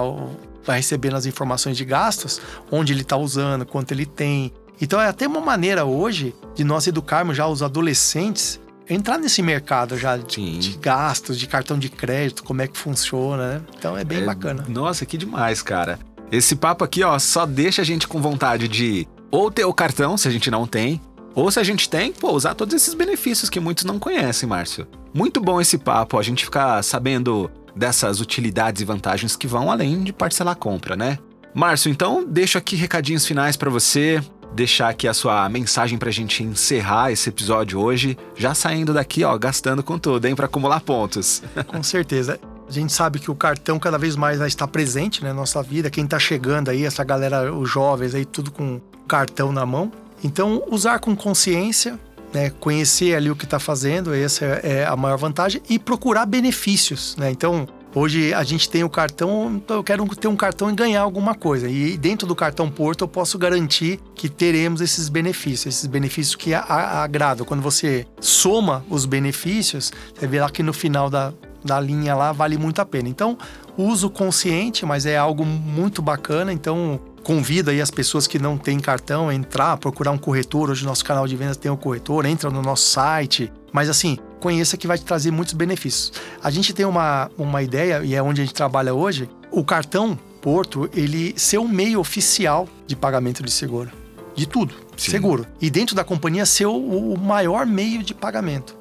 vai 0.66 0.78
recebendo 0.78 1.16
as 1.16 1.26
informações 1.26 1.78
de 1.78 1.86
gastos, 1.86 2.42
onde 2.72 2.94
ele 2.94 3.02
está 3.02 3.18
usando, 3.18 3.66
quanto 3.66 3.92
ele 3.92 4.06
tem. 4.06 4.52
Então 4.82 5.00
é 5.00 5.08
até 5.08 5.28
uma 5.28 5.42
maneira 5.42 5.86
hoje 5.86 6.34
de 6.56 6.64
nós 6.64 6.88
educarmos 6.88 7.36
já 7.38 7.48
os 7.48 7.62
adolescentes 7.62 8.60
entrar 8.90 9.18
nesse 9.18 9.42
mercado 9.42 9.98
já 9.98 10.18
de, 10.18 10.58
de, 10.58 10.78
gastos, 10.78 11.38
de 11.38 11.48
cartão 11.48 11.78
de 11.78 11.90
crédito, 11.90 12.44
como 12.44 12.62
é 12.62 12.68
que 12.68 12.78
funciona, 12.78 13.54
né? 13.54 13.62
Então 13.78 13.98
é 13.98 14.04
bem 14.04 14.20
é, 14.20 14.26
bacana. 14.26 14.66
Nossa, 14.68 15.06
que 15.06 15.18
demais, 15.18 15.62
cara. 15.62 16.00
Esse 16.32 16.56
papo 16.56 16.84
aqui, 16.84 17.04
ó, 17.04 17.18
só 17.20 17.46
deixa 17.46 17.82
a 17.82 17.86
gente 17.86 18.08
com 18.08 18.22
vontade 18.22 18.68
de 18.68 19.08
ou 19.32 19.52
ter 19.52 19.66
o 19.66 19.74
cartão, 19.74 20.18
se 20.18 20.28
a 20.28 20.32
gente 20.32 20.50
não 20.50 20.66
tem, 20.66 21.00
ou 21.36 21.52
se 21.52 21.60
a 21.60 21.64
gente 21.64 21.88
tem, 21.90 22.12
pô, 22.12 22.32
usar 22.32 22.56
todos 22.56 22.74
esses 22.74 22.94
benefícios 22.94 23.50
que 23.50 23.60
muitos 23.60 23.86
não 23.86 24.00
conhecem, 24.00 24.50
Márcio. 24.50 24.88
Muito 25.14 25.40
bom 25.40 25.62
esse 25.62 25.78
papo, 25.78 26.18
a 26.18 26.24
gente 26.24 26.46
ficar 26.46 26.84
sabendo 26.84 27.50
dessas 27.76 28.20
utilidades 28.20 28.82
e 28.82 28.86
vantagens 28.86 29.36
que 29.36 29.48
vão 29.48 29.72
além 29.72 30.04
de 30.04 30.12
parcelar 30.12 30.54
a 30.54 30.56
compra, 30.56 30.96
né? 30.96 31.18
Márcio, 31.54 31.90
então 31.90 32.26
deixo 32.26 32.58
aqui 32.58 32.76
recadinhos 32.76 33.26
finais 33.26 33.56
para 33.58 33.70
você, 33.70 34.22
deixar 34.54 34.90
aqui 34.90 35.08
a 35.08 35.14
sua 35.14 35.48
mensagem 35.50 35.98
pra 35.98 36.12
gente 36.12 36.44
encerrar 36.44 37.12
esse 37.12 37.30
episódio 37.30 37.80
hoje, 37.80 38.18
já 38.36 38.54
saindo 38.54 38.94
daqui, 38.94 39.24
ó, 39.24 39.38
gastando 39.38 39.84
com 39.84 39.98
tudo, 39.98 40.26
hein, 40.26 40.36
para 40.36 40.46
acumular 40.46 40.82
pontos. 40.82 41.42
Com 41.68 41.82
certeza. 41.84 42.40
A 42.68 42.72
gente 42.72 42.94
sabe 42.94 43.18
que 43.18 43.32
o 43.32 43.36
cartão 43.36 43.80
cada 43.80 43.98
vez 43.98 44.16
mais 44.16 44.38
vai 44.38 44.48
estar 44.48 44.68
presente 44.68 45.24
né, 45.24 45.30
na 45.30 45.36
nossa 45.36 45.64
vida. 45.64 45.90
Quem 45.90 46.04
está 46.04 46.20
chegando 46.20 46.70
aí, 46.70 46.86
essa 46.86 47.04
galera, 47.04 47.52
os 47.52 47.68
jovens 47.68 48.14
aí, 48.14 48.26
tudo 48.26 48.52
com 48.52 48.80
cartão 49.08 49.52
na 49.52 49.66
mão. 49.66 49.92
Então, 50.24 50.64
usar 50.70 51.00
com 51.00 51.16
consciência, 51.16 52.00
né, 52.32 52.52
conhecer 52.60 53.16
ali 53.16 53.32
o 53.32 53.36
que 53.36 53.46
está 53.46 53.58
fazendo, 53.58 54.14
essa 54.14 54.46
é 54.46 54.86
a 54.86 54.96
maior 54.96 55.18
vantagem, 55.18 55.62
e 55.68 55.80
procurar 55.80 56.28
benefícios. 56.28 57.16
Né? 57.18 57.32
Então, 57.32 57.68
Hoje 57.94 58.34
a 58.36 58.44
gente 58.44 58.70
tem 58.70 58.84
o 58.84 58.90
cartão, 58.90 59.56
então 59.56 59.78
eu 59.78 59.84
quero 59.84 60.06
ter 60.16 60.28
um 60.28 60.36
cartão 60.36 60.70
e 60.70 60.76
ganhar 60.76 61.02
alguma 61.02 61.34
coisa. 61.34 61.68
E 61.68 61.98
dentro 61.98 62.28
do 62.28 62.36
cartão 62.36 62.70
Porto 62.70 63.04
eu 63.04 63.08
posso 63.08 63.38
garantir 63.38 64.00
que 64.14 64.30
teremos 64.30 64.80
esses 64.80 65.10
benefícios, 65.10 65.76
esses 65.76 65.88
benefícios 65.88 66.36
que 66.36 66.54
agradam. 66.54 67.46
Quando 67.46 67.62
você 67.62 68.06
soma 68.20 68.86
os 68.90 69.06
benefícios, 69.06 69.92
você 70.14 70.28
vê 70.28 70.40
lá 70.40 70.50
que 70.52 70.62
no 70.62 70.72
final 70.72 71.10
da, 71.10 71.34
da 71.66 71.80
linha 71.80 72.14
lá 72.14 72.32
vale 72.32 72.60
muito 72.60 72.80
a 72.80 72.86
pena. 72.86 73.10
Então, 73.10 73.36
uso 73.76 74.10
consciente, 74.10 74.86
mas 74.86 75.08
é 75.08 75.18
algo 75.18 75.44
muito 75.44 76.00
bacana. 76.00 76.54
Então, 76.54 77.00
convido 77.30 77.70
aí 77.70 77.80
as 77.80 77.92
pessoas 77.92 78.26
que 78.26 78.40
não 78.40 78.58
têm 78.58 78.80
cartão 78.80 79.30
a 79.30 79.36
entrar, 79.36 79.78
procurar 79.78 80.10
um 80.10 80.18
corretor. 80.18 80.72
Hoje 80.72 80.84
nosso 80.84 81.06
canal 81.06 81.28
de 81.28 81.36
vendas 81.36 81.58
tem 81.58 81.70
um 81.70 81.76
corretor, 81.76 82.26
entra 82.26 82.50
no 82.50 82.60
nosso 82.60 82.90
site. 82.90 83.54
Mas 83.72 83.88
assim, 83.88 84.18
conheça 84.40 84.76
que 84.76 84.88
vai 84.88 84.98
te 84.98 85.06
trazer 85.06 85.30
muitos 85.30 85.54
benefícios. 85.54 86.12
A 86.42 86.50
gente 86.50 86.74
tem 86.74 86.88
uma, 86.88 87.30
uma 87.38 87.62
ideia, 87.62 88.04
e 88.04 88.16
é 88.16 88.24
onde 88.24 88.42
a 88.42 88.44
gente 88.44 88.56
trabalha 88.56 88.96
hoje, 88.96 89.30
o 89.52 89.64
cartão 89.64 90.18
Porto, 90.42 90.90
ele 90.92 91.36
ser 91.38 91.60
o 91.60 91.68
meio 91.68 92.00
oficial 92.00 92.68
de 92.88 92.96
pagamento 92.96 93.44
de 93.44 93.52
seguro. 93.52 93.92
De 94.34 94.48
tudo, 94.48 94.74
Sim. 94.98 95.12
seguro. 95.12 95.46
E 95.62 95.70
dentro 95.70 95.96
da 95.96 96.04
companhia 96.04 96.48
ser 96.48 96.66
o, 96.66 97.14
o 97.14 97.20
maior 97.20 97.64
meio 97.64 98.02
de 98.02 98.16
pagamento. 98.16 98.76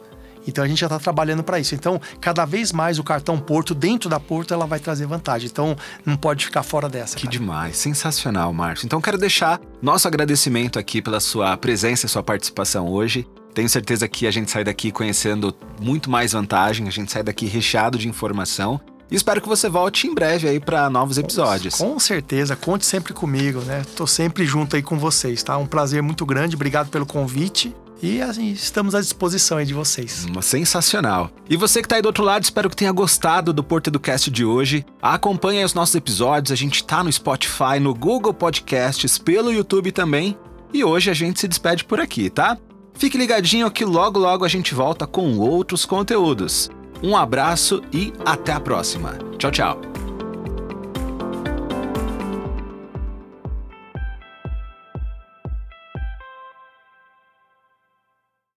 Então 0.48 0.64
a 0.64 0.68
gente 0.68 0.80
já 0.80 0.86
está 0.86 0.98
trabalhando 0.98 1.42
para 1.42 1.58
isso. 1.60 1.74
Então, 1.74 2.00
cada 2.20 2.44
vez 2.44 2.72
mais 2.72 2.98
o 2.98 3.04
cartão 3.04 3.38
Porto, 3.38 3.74
dentro 3.74 4.08
da 4.08 4.18
Porto, 4.18 4.52
ela 4.52 4.66
vai 4.66 4.80
trazer 4.80 5.06
vantagem. 5.06 5.48
Então, 5.50 5.76
não 6.04 6.16
pode 6.16 6.46
ficar 6.46 6.62
fora 6.62 6.88
dessa. 6.88 7.16
Que 7.16 7.26
cara. 7.26 7.38
demais, 7.38 7.76
sensacional, 7.76 8.52
Márcio. 8.52 8.86
Então, 8.86 9.00
quero 9.00 9.18
deixar 9.18 9.60
nosso 9.80 10.08
agradecimento 10.08 10.78
aqui 10.78 11.02
pela 11.02 11.20
sua 11.20 11.56
presença 11.56 12.06
e 12.06 12.08
sua 12.08 12.22
participação 12.22 12.88
hoje. 12.88 13.26
Tenho 13.54 13.68
certeza 13.68 14.06
que 14.06 14.26
a 14.26 14.30
gente 14.30 14.50
sai 14.50 14.64
daqui 14.64 14.90
conhecendo 14.90 15.54
muito 15.80 16.10
mais 16.10 16.32
vantagem, 16.32 16.86
a 16.86 16.92
gente 16.92 17.10
sai 17.10 17.22
daqui 17.22 17.46
recheado 17.46 17.98
de 17.98 18.08
informação. 18.08 18.80
E 19.10 19.16
espero 19.16 19.40
que 19.40 19.48
você 19.48 19.68
volte 19.68 20.06
em 20.06 20.14
breve 20.14 20.48
aí 20.48 20.60
para 20.60 20.88
novos 20.90 21.16
episódios. 21.16 21.74
Com 21.74 21.98
certeza, 21.98 22.54
conte 22.54 22.84
sempre 22.84 23.14
comigo, 23.14 23.60
né? 23.62 23.82
Tô 23.96 24.06
sempre 24.06 24.44
junto 24.44 24.76
aí 24.76 24.82
com 24.82 24.98
vocês, 24.98 25.42
tá? 25.42 25.56
Um 25.56 25.66
prazer 25.66 26.02
muito 26.02 26.26
grande, 26.26 26.56
obrigado 26.56 26.90
pelo 26.90 27.06
convite. 27.06 27.74
E 28.02 28.22
assim, 28.22 28.50
estamos 28.50 28.94
à 28.94 29.00
disposição 29.00 29.58
aí 29.58 29.66
de 29.66 29.74
vocês. 29.74 30.26
Sensacional. 30.42 31.30
E 31.48 31.56
você 31.56 31.80
que 31.80 31.86
está 31.86 31.96
aí 31.96 32.02
do 32.02 32.06
outro 32.06 32.24
lado, 32.24 32.44
espero 32.44 32.70
que 32.70 32.76
tenha 32.76 32.92
gostado 32.92 33.52
do 33.52 33.64
Porto 33.64 33.88
Educast 33.88 34.30
de 34.30 34.44
hoje. 34.44 34.86
Acompanhe 35.02 35.64
os 35.64 35.74
nossos 35.74 35.94
episódios, 35.94 36.52
a 36.52 36.56
gente 36.56 36.84
tá 36.84 37.02
no 37.02 37.12
Spotify, 37.12 37.80
no 37.80 37.94
Google 37.94 38.32
Podcasts, 38.32 39.18
pelo 39.18 39.52
YouTube 39.52 39.90
também. 39.90 40.38
E 40.72 40.84
hoje 40.84 41.10
a 41.10 41.14
gente 41.14 41.40
se 41.40 41.48
despede 41.48 41.84
por 41.84 42.00
aqui, 42.00 42.30
tá? 42.30 42.56
Fique 42.94 43.18
ligadinho 43.18 43.70
que 43.70 43.84
logo 43.84 44.18
logo 44.18 44.44
a 44.44 44.48
gente 44.48 44.74
volta 44.74 45.06
com 45.06 45.38
outros 45.38 45.84
conteúdos. 45.84 46.70
Um 47.02 47.16
abraço 47.16 47.82
e 47.92 48.12
até 48.24 48.52
a 48.52 48.60
próxima. 48.60 49.18
Tchau, 49.38 49.50
tchau. 49.50 50.07